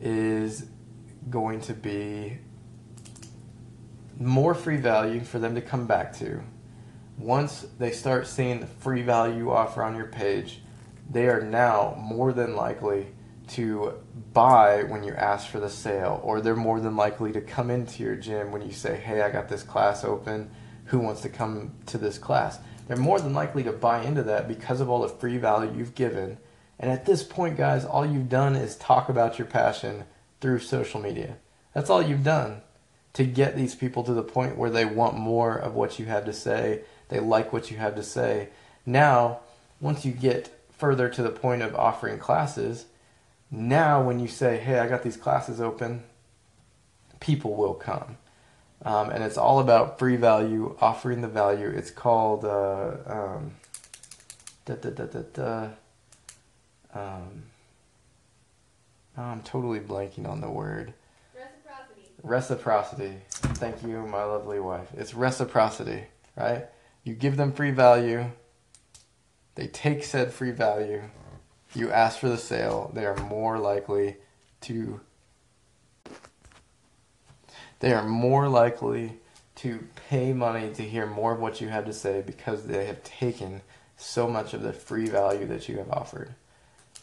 is 0.00 0.66
going 1.28 1.60
to 1.60 1.74
be 1.74 2.38
more 4.18 4.54
free 4.54 4.76
value 4.76 5.20
for 5.20 5.38
them 5.38 5.54
to 5.54 5.60
come 5.60 5.86
back 5.86 6.12
to. 6.18 6.42
Once 7.18 7.66
they 7.78 7.90
start 7.90 8.26
seeing 8.26 8.60
the 8.60 8.66
free 8.66 9.02
value 9.02 9.50
offer 9.50 9.82
on 9.82 9.94
your 9.96 10.06
page, 10.06 10.60
they 11.10 11.26
are 11.28 11.40
now 11.40 11.94
more 11.98 12.32
than 12.32 12.54
likely 12.54 13.06
to 13.48 13.94
buy 14.32 14.84
when 14.84 15.02
you 15.02 15.12
ask 15.14 15.48
for 15.48 15.58
the 15.58 15.68
sale, 15.68 16.20
or 16.22 16.40
they're 16.40 16.54
more 16.54 16.80
than 16.80 16.96
likely 16.96 17.32
to 17.32 17.40
come 17.40 17.68
into 17.68 18.02
your 18.02 18.14
gym 18.14 18.52
when 18.52 18.62
you 18.62 18.70
say, 18.70 18.96
Hey, 18.96 19.22
I 19.22 19.30
got 19.30 19.48
this 19.48 19.62
class 19.62 20.04
open. 20.04 20.50
Who 20.86 21.00
wants 21.00 21.22
to 21.22 21.28
come 21.28 21.72
to 21.86 21.98
this 21.98 22.18
class? 22.18 22.58
They're 22.86 22.96
more 22.96 23.20
than 23.20 23.34
likely 23.34 23.62
to 23.64 23.72
buy 23.72 24.02
into 24.02 24.22
that 24.24 24.48
because 24.48 24.80
of 24.80 24.88
all 24.88 25.02
the 25.02 25.08
free 25.08 25.36
value 25.36 25.72
you've 25.76 25.94
given. 25.94 26.38
And 26.80 26.90
at 26.90 27.04
this 27.04 27.22
point, 27.22 27.58
guys, 27.58 27.84
all 27.84 28.06
you've 28.06 28.30
done 28.30 28.56
is 28.56 28.74
talk 28.74 29.10
about 29.10 29.38
your 29.38 29.46
passion 29.46 30.04
through 30.40 30.60
social 30.60 30.98
media. 30.98 31.36
That's 31.74 31.90
all 31.90 32.02
you've 32.02 32.24
done 32.24 32.62
to 33.12 33.24
get 33.24 33.54
these 33.54 33.74
people 33.74 34.02
to 34.04 34.14
the 34.14 34.22
point 34.22 34.56
where 34.56 34.70
they 34.70 34.86
want 34.86 35.16
more 35.16 35.54
of 35.54 35.74
what 35.74 35.98
you 35.98 36.06
have 36.06 36.24
to 36.24 36.32
say, 36.32 36.80
they 37.08 37.20
like 37.20 37.52
what 37.52 37.70
you 37.70 37.76
have 37.76 37.94
to 37.96 38.02
say. 38.02 38.48
Now, 38.86 39.40
once 39.78 40.06
you 40.06 40.12
get 40.12 40.58
further 40.70 41.10
to 41.10 41.22
the 41.22 41.30
point 41.30 41.60
of 41.60 41.74
offering 41.74 42.18
classes, 42.18 42.86
now 43.50 44.02
when 44.02 44.18
you 44.18 44.28
say, 44.28 44.56
hey, 44.56 44.78
I 44.78 44.88
got 44.88 45.02
these 45.02 45.18
classes 45.18 45.60
open, 45.60 46.04
people 47.18 47.56
will 47.56 47.74
come. 47.74 48.16
Um, 48.82 49.10
and 49.10 49.22
it's 49.22 49.36
all 49.36 49.58
about 49.60 49.98
free 49.98 50.16
value, 50.16 50.76
offering 50.80 51.20
the 51.20 51.28
value. 51.28 51.68
It's 51.68 51.90
called, 51.90 52.46
uh, 52.46 52.92
um, 53.04 53.52
da, 54.64 54.76
da, 54.76 54.90
da, 54.90 55.68
um, 56.94 57.44
I'm 59.16 59.42
totally 59.42 59.80
blanking 59.80 60.28
on 60.28 60.40
the 60.40 60.50
word. 60.50 60.94
Reciprocity. 62.22 63.16
Thank 63.30 63.82
you, 63.82 64.06
my 64.06 64.24
lovely 64.24 64.60
wife. 64.60 64.88
It's 64.96 65.14
reciprocity, 65.14 66.04
right? 66.36 66.66
You 67.04 67.14
give 67.14 67.36
them 67.36 67.52
free 67.52 67.70
value, 67.70 68.26
they 69.54 69.66
take 69.66 70.04
said 70.04 70.32
free 70.32 70.50
value, 70.50 71.02
you 71.74 71.90
ask 71.90 72.18
for 72.18 72.28
the 72.28 72.38
sale, 72.38 72.90
they 72.94 73.06
are 73.06 73.16
more 73.16 73.58
likely 73.58 74.16
to 74.62 75.00
they 77.80 77.94
are 77.94 78.04
more 78.04 78.48
likely 78.48 79.18
to 79.56 79.86
pay 80.08 80.32
money 80.34 80.70
to 80.74 80.82
hear 80.82 81.06
more 81.06 81.32
of 81.32 81.40
what 81.40 81.60
you 81.60 81.68
have 81.68 81.86
to 81.86 81.92
say 81.92 82.22
because 82.24 82.64
they 82.64 82.86
have 82.86 83.02
taken 83.02 83.62
so 83.96 84.28
much 84.28 84.52
of 84.52 84.62
the 84.62 84.72
free 84.72 85.06
value 85.06 85.46
that 85.46 85.68
you 85.68 85.78
have 85.78 85.90
offered. 85.90 86.34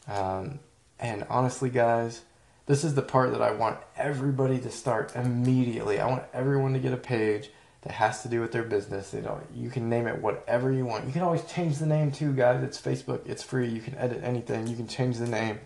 Um, 0.08 0.60
and 1.00 1.26
honestly, 1.30 1.70
guys, 1.70 2.22
this 2.66 2.84
is 2.84 2.96
the 2.96 3.02
part 3.02 3.32
that 3.32 3.42
I 3.42 3.52
want 3.52 3.80
everybody 3.96 4.60
to 4.60 4.70
start 4.70 5.16
immediately. 5.16 6.00
I 6.00 6.08
want 6.08 6.24
everyone 6.34 6.74
to 6.74 6.80
get 6.80 6.94
a 6.94 6.98
page 6.98 7.50
that 7.82 7.94
has 7.94 8.24
to 8.24 8.28
do 8.28 8.42
with 8.42 8.52
their 8.52 8.64
business. 8.64 9.14
You 9.14 9.22
know, 9.22 9.40
you 9.56 9.70
can 9.70 9.90
name 9.90 10.08
it 10.08 10.22
whatever 10.22 10.72
you 10.72 10.86
want. 10.86 11.06
You 11.06 11.14
can 11.14 11.22
always 11.22 11.46
change 11.46 11.78
the 11.78 11.86
name 11.86 12.12
too, 12.12 12.34
guys. 12.34 12.64
It's 12.64 12.82
Facebook. 12.82 13.22
It's 13.26 13.44
free. 13.44 13.70
You 13.70 13.82
can 13.82 13.96
edit 13.96 14.22
anything. 14.24 14.68
You 14.68 14.76
can 14.76 14.88
change 14.88 15.18
the 15.18 15.28
name, 15.28 15.60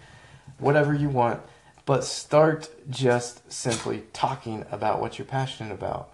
whatever 0.60 0.94
you 0.94 1.10
want. 1.10 1.42
But 1.86 2.04
start 2.04 2.70
just 2.90 3.52
simply 3.52 4.04
talking 4.14 4.66
about 4.72 5.02
what 5.02 5.18
you're 5.18 5.26
passionate 5.26 5.74
about. 5.74 6.14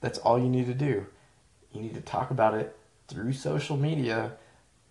That's 0.00 0.18
all 0.18 0.38
you 0.38 0.48
need 0.48 0.66
to 0.66 0.74
do. 0.74 1.06
You 1.72 1.82
need 1.82 1.94
to 1.94 2.00
talk 2.00 2.30
about 2.30 2.54
it 2.54 2.76
through 3.08 3.34
social 3.34 3.76
media. 3.76 4.32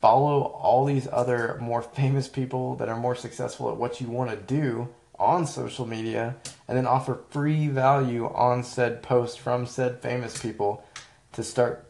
Follow 0.03 0.41
all 0.41 0.83
these 0.83 1.07
other 1.13 1.57
more 1.61 1.81
famous 1.95 2.27
people 2.27 2.75
that 2.75 2.89
are 2.89 2.97
more 2.97 3.15
successful 3.15 3.71
at 3.71 3.77
what 3.77 4.01
you 4.01 4.07
want 4.07 4.29
to 4.31 4.35
do 4.35 4.89
on 5.17 5.47
social 5.47 5.85
media 5.85 6.35
and 6.67 6.77
then 6.77 6.85
offer 6.85 7.21
free 7.29 7.69
value 7.69 8.25
on 8.25 8.65
said 8.65 9.01
post 9.01 9.39
from 9.39 9.65
said 9.65 10.01
famous 10.01 10.41
people 10.41 10.83
to 11.31 11.41
start 11.41 11.87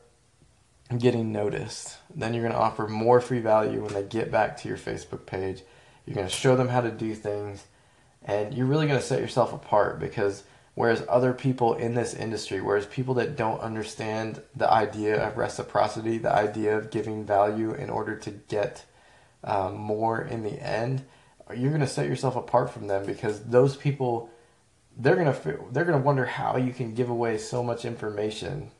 getting 0.95 1.31
noticed. 1.31 1.97
Then 2.13 2.35
you're 2.35 2.43
going 2.43 2.53
to 2.53 2.59
offer 2.59 2.87
more 2.87 3.19
free 3.19 3.39
value 3.39 3.81
when 3.81 3.95
they 3.95 4.03
get 4.03 4.29
back 4.29 4.57
to 4.57 4.67
your 4.67 4.77
Facebook 4.77 5.25
page. 5.25 5.63
You're 6.05 6.13
going 6.13 6.27
to 6.27 6.31
show 6.35 6.55
them 6.55 6.67
how 6.67 6.81
to 6.81 6.91
do 6.91 7.15
things 7.15 7.63
and 8.21 8.53
you're 8.53 8.67
really 8.67 8.85
going 8.85 8.99
to 8.99 9.03
set 9.03 9.21
yourself 9.21 9.53
apart 9.53 9.99
because 9.99 10.43
whereas 10.75 11.03
other 11.07 11.33
people 11.33 11.73
in 11.75 11.93
this 11.93 12.13
industry, 12.13 12.61
whereas 12.61 12.85
people 12.85 13.13
that 13.15 13.35
don't 13.35 13.59
understand 13.61 14.41
the 14.55 14.69
idea 14.69 15.27
of 15.27 15.37
reciprocity, 15.37 16.17
the 16.17 16.33
idea 16.33 16.77
of 16.77 16.91
giving 16.91 17.25
value 17.25 17.73
in 17.73 17.89
order 17.89 18.15
to 18.15 18.31
get 18.31 18.85
um, 19.43 19.75
more 19.75 20.21
in 20.21 20.43
the 20.43 20.61
end, 20.61 21.03
you're 21.55 21.69
going 21.69 21.81
to 21.81 21.87
set 21.87 22.07
yourself 22.07 22.35
apart 22.35 22.69
from 22.71 22.87
them 22.87 23.05
because 23.05 23.43
those 23.43 23.75
people 23.75 24.29
they're 24.97 25.15
going 25.15 25.33
to 25.33 25.59
they're 25.71 25.85
going 25.85 25.97
to 25.97 26.05
wonder 26.05 26.25
how 26.25 26.57
you 26.57 26.71
can 26.71 26.93
give 26.93 27.09
away 27.09 27.37
so 27.37 27.63
much 27.63 27.85
information. 27.85 28.71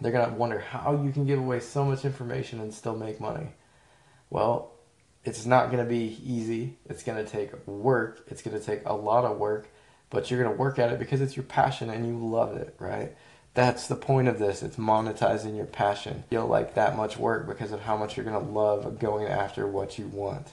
They're 0.00 0.12
going 0.12 0.28
to 0.28 0.34
wonder 0.34 0.58
how 0.58 1.00
you 1.02 1.12
can 1.12 1.24
give 1.26 1.38
away 1.38 1.60
so 1.60 1.84
much 1.84 2.04
information 2.04 2.60
and 2.60 2.72
still 2.72 2.96
make 2.96 3.20
money. 3.20 3.48
Well, 4.30 4.72
it's 5.24 5.46
not 5.46 5.70
going 5.70 5.82
to 5.82 5.88
be 5.88 6.18
easy. 6.24 6.78
It's 6.86 7.02
going 7.02 7.24
to 7.24 7.30
take 7.30 7.66
work. 7.66 8.24
It's 8.26 8.42
going 8.42 8.58
to 8.58 8.64
take 8.64 8.82
a 8.86 8.92
lot 8.92 9.24
of 9.24 9.38
work, 9.38 9.68
but 10.14 10.30
you're 10.30 10.42
going 10.42 10.54
to 10.54 10.60
work 10.60 10.78
at 10.78 10.92
it 10.92 10.98
because 10.98 11.20
it's 11.20 11.36
your 11.36 11.44
passion 11.44 11.90
and 11.90 12.06
you 12.06 12.16
love 12.16 12.56
it, 12.56 12.74
right? 12.78 13.14
That's 13.54 13.86
the 13.86 13.96
point 13.96 14.28
of 14.28 14.38
this. 14.38 14.62
It's 14.62 14.76
monetizing 14.76 15.56
your 15.56 15.66
passion. 15.66 16.24
You'll 16.30 16.46
like 16.46 16.74
that 16.74 16.96
much 16.96 17.16
work 17.16 17.46
because 17.46 17.72
of 17.72 17.80
how 17.80 17.96
much 17.96 18.16
you're 18.16 18.24
going 18.24 18.44
to 18.44 18.52
love 18.52 18.98
going 18.98 19.26
after 19.26 19.66
what 19.66 19.98
you 19.98 20.06
want, 20.08 20.52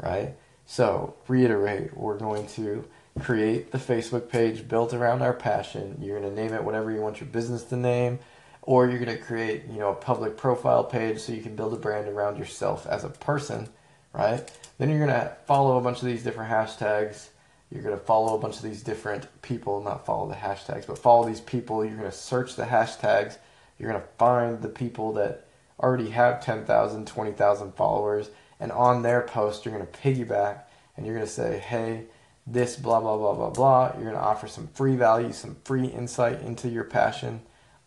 right? 0.00 0.34
So, 0.66 1.14
reiterate, 1.28 1.96
we're 1.96 2.18
going 2.18 2.46
to 2.48 2.84
create 3.20 3.70
the 3.70 3.78
Facebook 3.78 4.28
page 4.28 4.66
built 4.66 4.94
around 4.94 5.22
our 5.22 5.34
passion. 5.34 5.98
You're 6.00 6.18
going 6.18 6.34
to 6.34 6.42
name 6.42 6.52
it 6.52 6.64
whatever 6.64 6.90
you 6.90 7.00
want 7.00 7.20
your 7.20 7.28
business 7.28 7.62
to 7.64 7.76
name, 7.76 8.18
or 8.62 8.88
you're 8.88 9.04
going 9.04 9.16
to 9.16 9.22
create, 9.22 9.64
you 9.70 9.78
know, 9.78 9.90
a 9.90 9.94
public 9.94 10.36
profile 10.36 10.82
page 10.82 11.20
so 11.20 11.32
you 11.32 11.42
can 11.42 11.54
build 11.54 11.74
a 11.74 11.76
brand 11.76 12.08
around 12.08 12.38
yourself 12.38 12.86
as 12.86 13.04
a 13.04 13.10
person, 13.10 13.68
right? 14.12 14.50
Then 14.78 14.88
you're 14.88 15.06
going 15.06 15.10
to 15.10 15.36
follow 15.46 15.76
a 15.76 15.82
bunch 15.82 16.00
of 16.00 16.06
these 16.06 16.24
different 16.24 16.50
hashtags 16.50 17.28
you're 17.74 17.82
going 17.82 17.98
to 17.98 18.04
follow 18.04 18.36
a 18.36 18.38
bunch 18.38 18.56
of 18.56 18.62
these 18.62 18.82
different 18.82 19.26
people, 19.42 19.82
not 19.82 20.06
follow 20.06 20.28
the 20.28 20.36
hashtags, 20.36 20.86
but 20.86 20.96
follow 20.96 21.26
these 21.26 21.40
people. 21.40 21.84
You're 21.84 21.96
going 21.96 22.10
to 22.10 22.16
search 22.16 22.54
the 22.54 22.64
hashtags. 22.64 23.36
You're 23.78 23.90
going 23.90 24.00
to 24.00 24.08
find 24.16 24.62
the 24.62 24.68
people 24.68 25.12
that 25.14 25.48
already 25.80 26.10
have 26.10 26.42
10,000, 26.44 27.04
20,000 27.04 27.74
followers. 27.74 28.30
And 28.60 28.70
on 28.70 29.02
their 29.02 29.22
post, 29.22 29.64
you're 29.64 29.74
going 29.74 29.86
to 29.86 29.98
piggyback 29.98 30.60
and 30.96 31.04
you're 31.04 31.16
going 31.16 31.26
to 31.26 31.32
say, 31.32 31.58
hey, 31.58 32.04
this 32.46 32.76
blah, 32.76 33.00
blah, 33.00 33.16
blah, 33.16 33.34
blah, 33.34 33.50
blah. 33.50 33.92
You're 33.94 34.04
going 34.04 34.14
to 34.14 34.20
offer 34.20 34.46
some 34.46 34.68
free 34.68 34.94
value, 34.94 35.32
some 35.32 35.56
free 35.64 35.86
insight 35.86 36.42
into 36.42 36.68
your 36.68 36.84
passion 36.84 37.40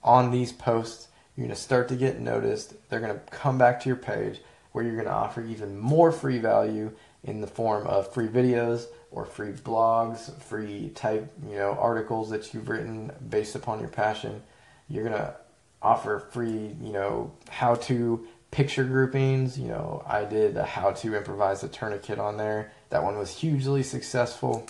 on 0.03 0.31
these 0.31 0.51
posts. 0.51 1.07
You're 1.37 1.45
going 1.45 1.55
to 1.55 1.61
start 1.61 1.87
to 1.87 1.95
get 1.95 2.19
noticed. 2.19 2.73
They're 2.89 2.99
going 2.99 3.13
to 3.13 3.21
come 3.31 3.57
back 3.57 3.79
to 3.81 3.89
your 3.89 3.95
page 3.95 4.41
where 4.73 4.83
you're 4.83 4.95
going 4.95 5.05
to 5.05 5.13
offer 5.13 5.41
even 5.45 5.79
more 5.79 6.11
free 6.11 6.39
value 6.39 6.91
in 7.23 7.39
the 7.39 7.47
form 7.47 7.87
of 7.87 8.13
free 8.13 8.27
videos 8.27 8.87
or 9.11 9.25
free 9.25 9.51
blogs, 9.51 10.33
free 10.43 10.89
type, 10.89 11.31
you 11.49 11.55
know, 11.55 11.77
articles 11.79 12.29
that 12.29 12.53
you've 12.53 12.69
written 12.69 13.11
based 13.29 13.55
upon 13.55 13.79
your 13.79 13.89
passion. 13.89 14.41
You're 14.89 15.03
going 15.03 15.17
to 15.17 15.35
offer 15.81 16.19
free, 16.31 16.75
you 16.81 16.91
know, 16.91 17.31
how 17.49 17.75
to 17.75 18.27
picture 18.51 18.83
groupings. 18.83 19.57
You 19.57 19.69
know, 19.69 20.03
I 20.05 20.25
did 20.25 20.57
a 20.57 20.63
how 20.63 20.91
to 20.91 21.15
improvise 21.15 21.63
a 21.63 21.69
tourniquet 21.69 22.19
on 22.19 22.37
there. 22.37 22.71
That 22.89 23.03
one 23.03 23.17
was 23.17 23.37
hugely 23.39 23.83
successful. 23.83 24.67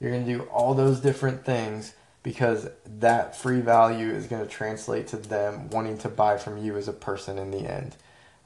You're 0.00 0.10
going 0.10 0.26
to 0.26 0.32
do 0.32 0.42
all 0.44 0.74
those 0.74 1.00
different 1.00 1.44
things 1.44 1.94
because 2.22 2.68
that 2.86 3.36
free 3.36 3.60
value 3.60 4.10
is 4.10 4.26
going 4.26 4.42
to 4.42 4.50
translate 4.50 5.06
to 5.08 5.16
them 5.16 5.68
wanting 5.70 5.98
to 5.98 6.08
buy 6.08 6.36
from 6.38 6.58
you 6.58 6.76
as 6.76 6.88
a 6.88 6.92
person 6.92 7.38
in 7.38 7.50
the 7.50 7.70
end. 7.70 7.94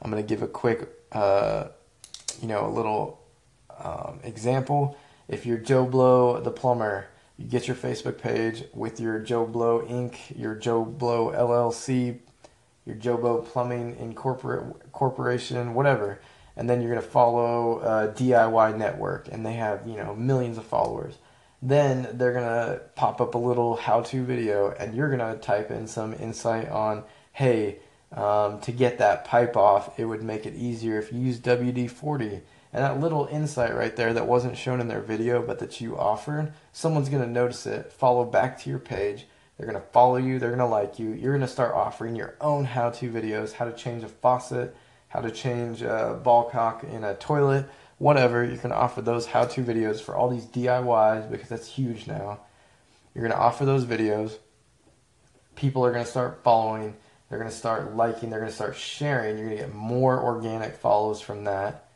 I'm 0.03 0.11
going 0.11 0.23
to 0.23 0.29
give 0.29 0.43
a 0.43 0.49
quick, 0.49 0.88
uh, 1.12 1.69
you 2.43 2.49
know, 2.49 2.67
a 2.67 2.71
little 2.71 3.21
um, 3.83 4.21
example, 4.23 4.97
if 5.29 5.47
you're 5.47 5.59
Joe 5.59 5.85
Blow 5.85 6.41
the 6.41 6.51
plumber, 6.51 7.07
you 7.37 7.47
get 7.47 7.69
your 7.69 7.77
Facebook 7.77 8.19
page 8.19 8.64
with 8.75 8.99
your 8.99 9.19
Joe 9.21 9.47
Blow 9.47 9.81
Inc., 9.83 10.17
your 10.37 10.55
Joe 10.55 10.85
Blow 10.85 11.31
LLC, 11.31 12.19
your 12.85 12.97
Joe 12.97 13.17
Blow 13.17 13.43
Plumbing 13.43 13.97
Incorporate 14.01 14.93
Corporation, 14.93 15.75
whatever, 15.75 16.21
and 16.57 16.69
then 16.69 16.81
you're 16.81 16.91
gonna 16.91 17.03
follow 17.03 17.79
a 17.81 18.12
DIY 18.12 18.77
Network, 18.77 19.29
and 19.29 19.47
they 19.47 19.53
have 19.53 19.87
you 19.87 19.97
know 19.97 20.17
millions 20.17 20.59
of 20.59 20.64
followers. 20.64 21.19
Then 21.62 22.09
they're 22.14 22.33
gonna 22.33 22.81
pop 22.97 23.21
up 23.21 23.35
a 23.35 23.38
little 23.38 23.77
how-to 23.77 24.25
video, 24.25 24.71
and 24.73 24.95
you're 24.95 25.11
gonna 25.11 25.37
type 25.37 25.71
in 25.71 25.87
some 25.87 26.14
insight 26.14 26.69
on, 26.69 27.05
hey, 27.33 27.79
um, 28.12 28.61
to 28.61 28.73
get 28.73 28.99
that 28.99 29.25
pipe 29.25 29.57
off, 29.57 29.99
it 29.99 30.07
would 30.07 30.23
make 30.23 30.47
it 30.47 30.55
easier 30.55 30.99
if 30.99 31.12
you 31.12 31.21
use 31.21 31.38
WD-40 31.38 32.41
and 32.72 32.85
that 32.85 33.00
little 33.00 33.26
insight 33.31 33.74
right 33.74 33.96
there 33.96 34.12
that 34.12 34.26
wasn't 34.26 34.57
shown 34.57 34.81
in 34.81 34.88
their 34.88 35.00
video 35.00 35.42
but 35.42 35.59
that 35.59 35.81
you 35.81 35.96
offered, 35.98 36.52
someone's 36.72 37.09
going 37.09 37.22
to 37.22 37.28
notice 37.28 37.66
it, 37.66 37.92
follow 37.92 38.24
back 38.24 38.59
to 38.61 38.70
your 38.70 38.78
page. 38.78 39.26
They're 39.57 39.66
going 39.66 39.81
to 39.81 39.88
follow 39.88 40.16
you, 40.16 40.38
they're 40.38 40.50
going 40.50 40.61
to 40.61 40.66
like 40.66 40.98
you. 40.98 41.11
You're 41.11 41.33
going 41.33 41.40
to 41.40 41.52
start 41.52 41.74
offering 41.74 42.14
your 42.14 42.37
own 42.40 42.64
how 42.64 42.90
to 42.90 43.11
videos 43.11 43.52
how 43.52 43.64
to 43.64 43.72
change 43.72 44.04
a 44.04 44.09
faucet, 44.09 44.76
how 45.09 45.20
to 45.20 45.31
change 45.31 45.83
a 45.83 46.20
ball 46.22 46.44
cock 46.44 46.85
in 46.85 47.02
a 47.04 47.14
toilet, 47.14 47.68
whatever. 47.96 48.44
You 48.44 48.59
can 48.59 48.70
offer 48.70 49.02
those 49.02 49.26
how 49.26 49.46
to 49.46 49.64
videos 49.64 50.00
for 50.00 50.14
all 50.14 50.28
these 50.28 50.46
DIYs 50.46 51.31
because 51.31 51.48
that's 51.48 51.68
huge 51.68 52.07
now. 52.07 52.40
You're 53.14 53.26
going 53.26 53.37
to 53.37 53.42
offer 53.42 53.64
those 53.64 53.85
videos. 53.85 54.37
People 55.57 55.85
are 55.85 55.90
going 55.90 56.04
to 56.04 56.11
start 56.11 56.44
following, 56.44 56.94
they're 57.28 57.38
going 57.38 57.50
to 57.50 57.57
start 57.57 57.96
liking, 57.96 58.31
they're 58.31 58.38
going 58.38 58.50
to 58.50 58.54
start 58.54 58.76
sharing. 58.76 59.38
You're 59.38 59.46
going 59.48 59.59
to 59.59 59.64
get 59.64 59.74
more 59.74 60.22
organic 60.22 60.76
follows 60.76 61.20
from 61.20 61.44
that 61.44 61.88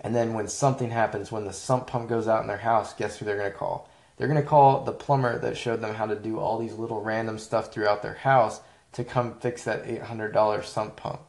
and 0.00 0.14
then 0.14 0.32
when 0.32 0.48
something 0.48 0.90
happens, 0.90 1.30
when 1.30 1.44
the 1.44 1.52
sump 1.52 1.86
pump 1.86 2.08
goes 2.08 2.26
out 2.26 2.42
in 2.42 2.48
their 2.48 2.56
house, 2.58 2.94
guess 2.94 3.18
who 3.18 3.24
they're 3.24 3.36
going 3.36 3.52
to 3.52 3.56
call? 3.56 3.88
They're 4.16 4.28
going 4.28 4.42
to 4.42 4.48
call 4.48 4.84
the 4.84 4.92
plumber 4.92 5.38
that 5.38 5.56
showed 5.56 5.80
them 5.80 5.94
how 5.94 6.06
to 6.06 6.14
do 6.14 6.38
all 6.38 6.58
these 6.58 6.74
little 6.74 7.02
random 7.02 7.38
stuff 7.38 7.72
throughout 7.72 8.02
their 8.02 8.14
house 8.14 8.60
to 8.92 9.04
come 9.04 9.38
fix 9.40 9.64
that 9.64 9.86
$800 9.86 10.64
sump 10.64 10.96
pump, 10.96 11.20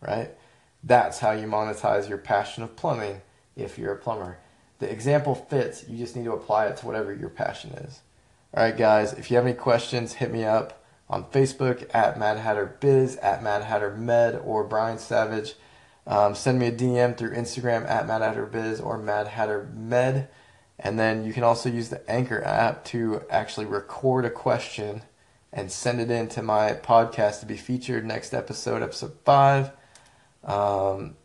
right? 0.00 0.30
That's 0.82 1.18
how 1.18 1.32
you 1.32 1.46
monetize 1.46 2.08
your 2.08 2.18
passion 2.18 2.62
of 2.62 2.76
plumbing 2.76 3.22
if 3.56 3.78
you're 3.78 3.94
a 3.94 3.98
plumber. 3.98 4.38
The 4.78 4.90
example 4.90 5.34
fits, 5.34 5.86
you 5.88 5.98
just 5.98 6.16
need 6.16 6.24
to 6.24 6.32
apply 6.32 6.66
it 6.66 6.78
to 6.78 6.86
whatever 6.86 7.12
your 7.12 7.28
passion 7.28 7.72
is. 7.72 8.00
All 8.54 8.64
right, 8.64 8.76
guys, 8.76 9.12
if 9.12 9.30
you 9.30 9.36
have 9.36 9.46
any 9.46 9.54
questions, 9.54 10.14
hit 10.14 10.32
me 10.32 10.44
up 10.44 10.82
on 11.08 11.24
Facebook 11.24 11.88
at 11.94 12.18
Mad 12.18 12.38
Hatter 12.38 12.76
Biz, 12.80 13.16
at 13.16 13.42
Mad 13.42 13.62
Hatter 13.64 13.94
Med, 13.94 14.40
or 14.44 14.64
Brian 14.64 14.98
Savage. 14.98 15.54
Um, 16.06 16.34
send 16.34 16.58
me 16.58 16.66
a 16.66 16.72
DM 16.72 17.16
through 17.16 17.34
Instagram 17.34 17.88
at 17.88 18.06
Mad 18.06 18.22
Hatter 18.22 18.46
Biz 18.46 18.80
or 18.80 18.98
Mad 18.98 19.28
Hatter 19.28 19.70
Med. 19.74 20.28
And 20.78 20.98
then 20.98 21.24
you 21.24 21.32
can 21.32 21.44
also 21.44 21.68
use 21.68 21.90
the 21.90 22.08
Anchor 22.10 22.42
app 22.42 22.84
to 22.86 23.22
actually 23.30 23.66
record 23.66 24.24
a 24.24 24.30
question 24.30 25.02
and 25.52 25.70
send 25.70 26.00
it 26.00 26.10
in 26.10 26.28
to 26.28 26.42
my 26.42 26.72
podcast 26.72 27.40
to 27.40 27.46
be 27.46 27.56
featured 27.56 28.04
next 28.04 28.32
episode, 28.32 28.82
episode 28.82 29.12
five. 29.24 29.70
Um, 30.44 31.16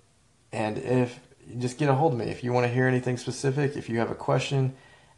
and 0.51 0.77
if 0.77 1.19
just 1.57 1.77
get 1.77 1.89
a 1.89 1.93
hold 1.93 2.13
of 2.13 2.19
me 2.19 2.25
if 2.25 2.43
you 2.43 2.51
want 2.51 2.65
to 2.65 2.73
hear 2.73 2.87
anything 2.87 3.17
specific, 3.17 3.77
if 3.77 3.87
you 3.87 3.99
have 3.99 4.11
a 4.11 4.15
question, 4.15 4.73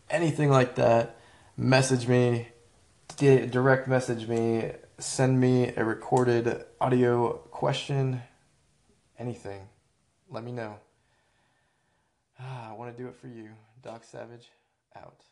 anything 0.09 0.49
like 0.49 0.75
that, 0.75 1.15
message 1.55 2.07
me, 2.07 2.49
direct 3.17 3.87
message 3.87 4.27
me, 4.27 4.71
send 4.99 5.39
me 5.39 5.73
a 5.75 5.83
recorded 5.83 6.63
audio 6.79 7.33
question 7.51 8.21
anything, 9.17 9.67
let 10.29 10.43
me 10.43 10.51
know. 10.51 10.75
Ah, 12.39 12.69
I 12.69 12.73
want 12.73 12.95
to 12.95 13.01
do 13.01 13.07
it 13.09 13.15
for 13.15 13.27
you. 13.27 13.49
Doc 13.81 14.03
Savage, 14.03 14.49
out. 14.95 15.23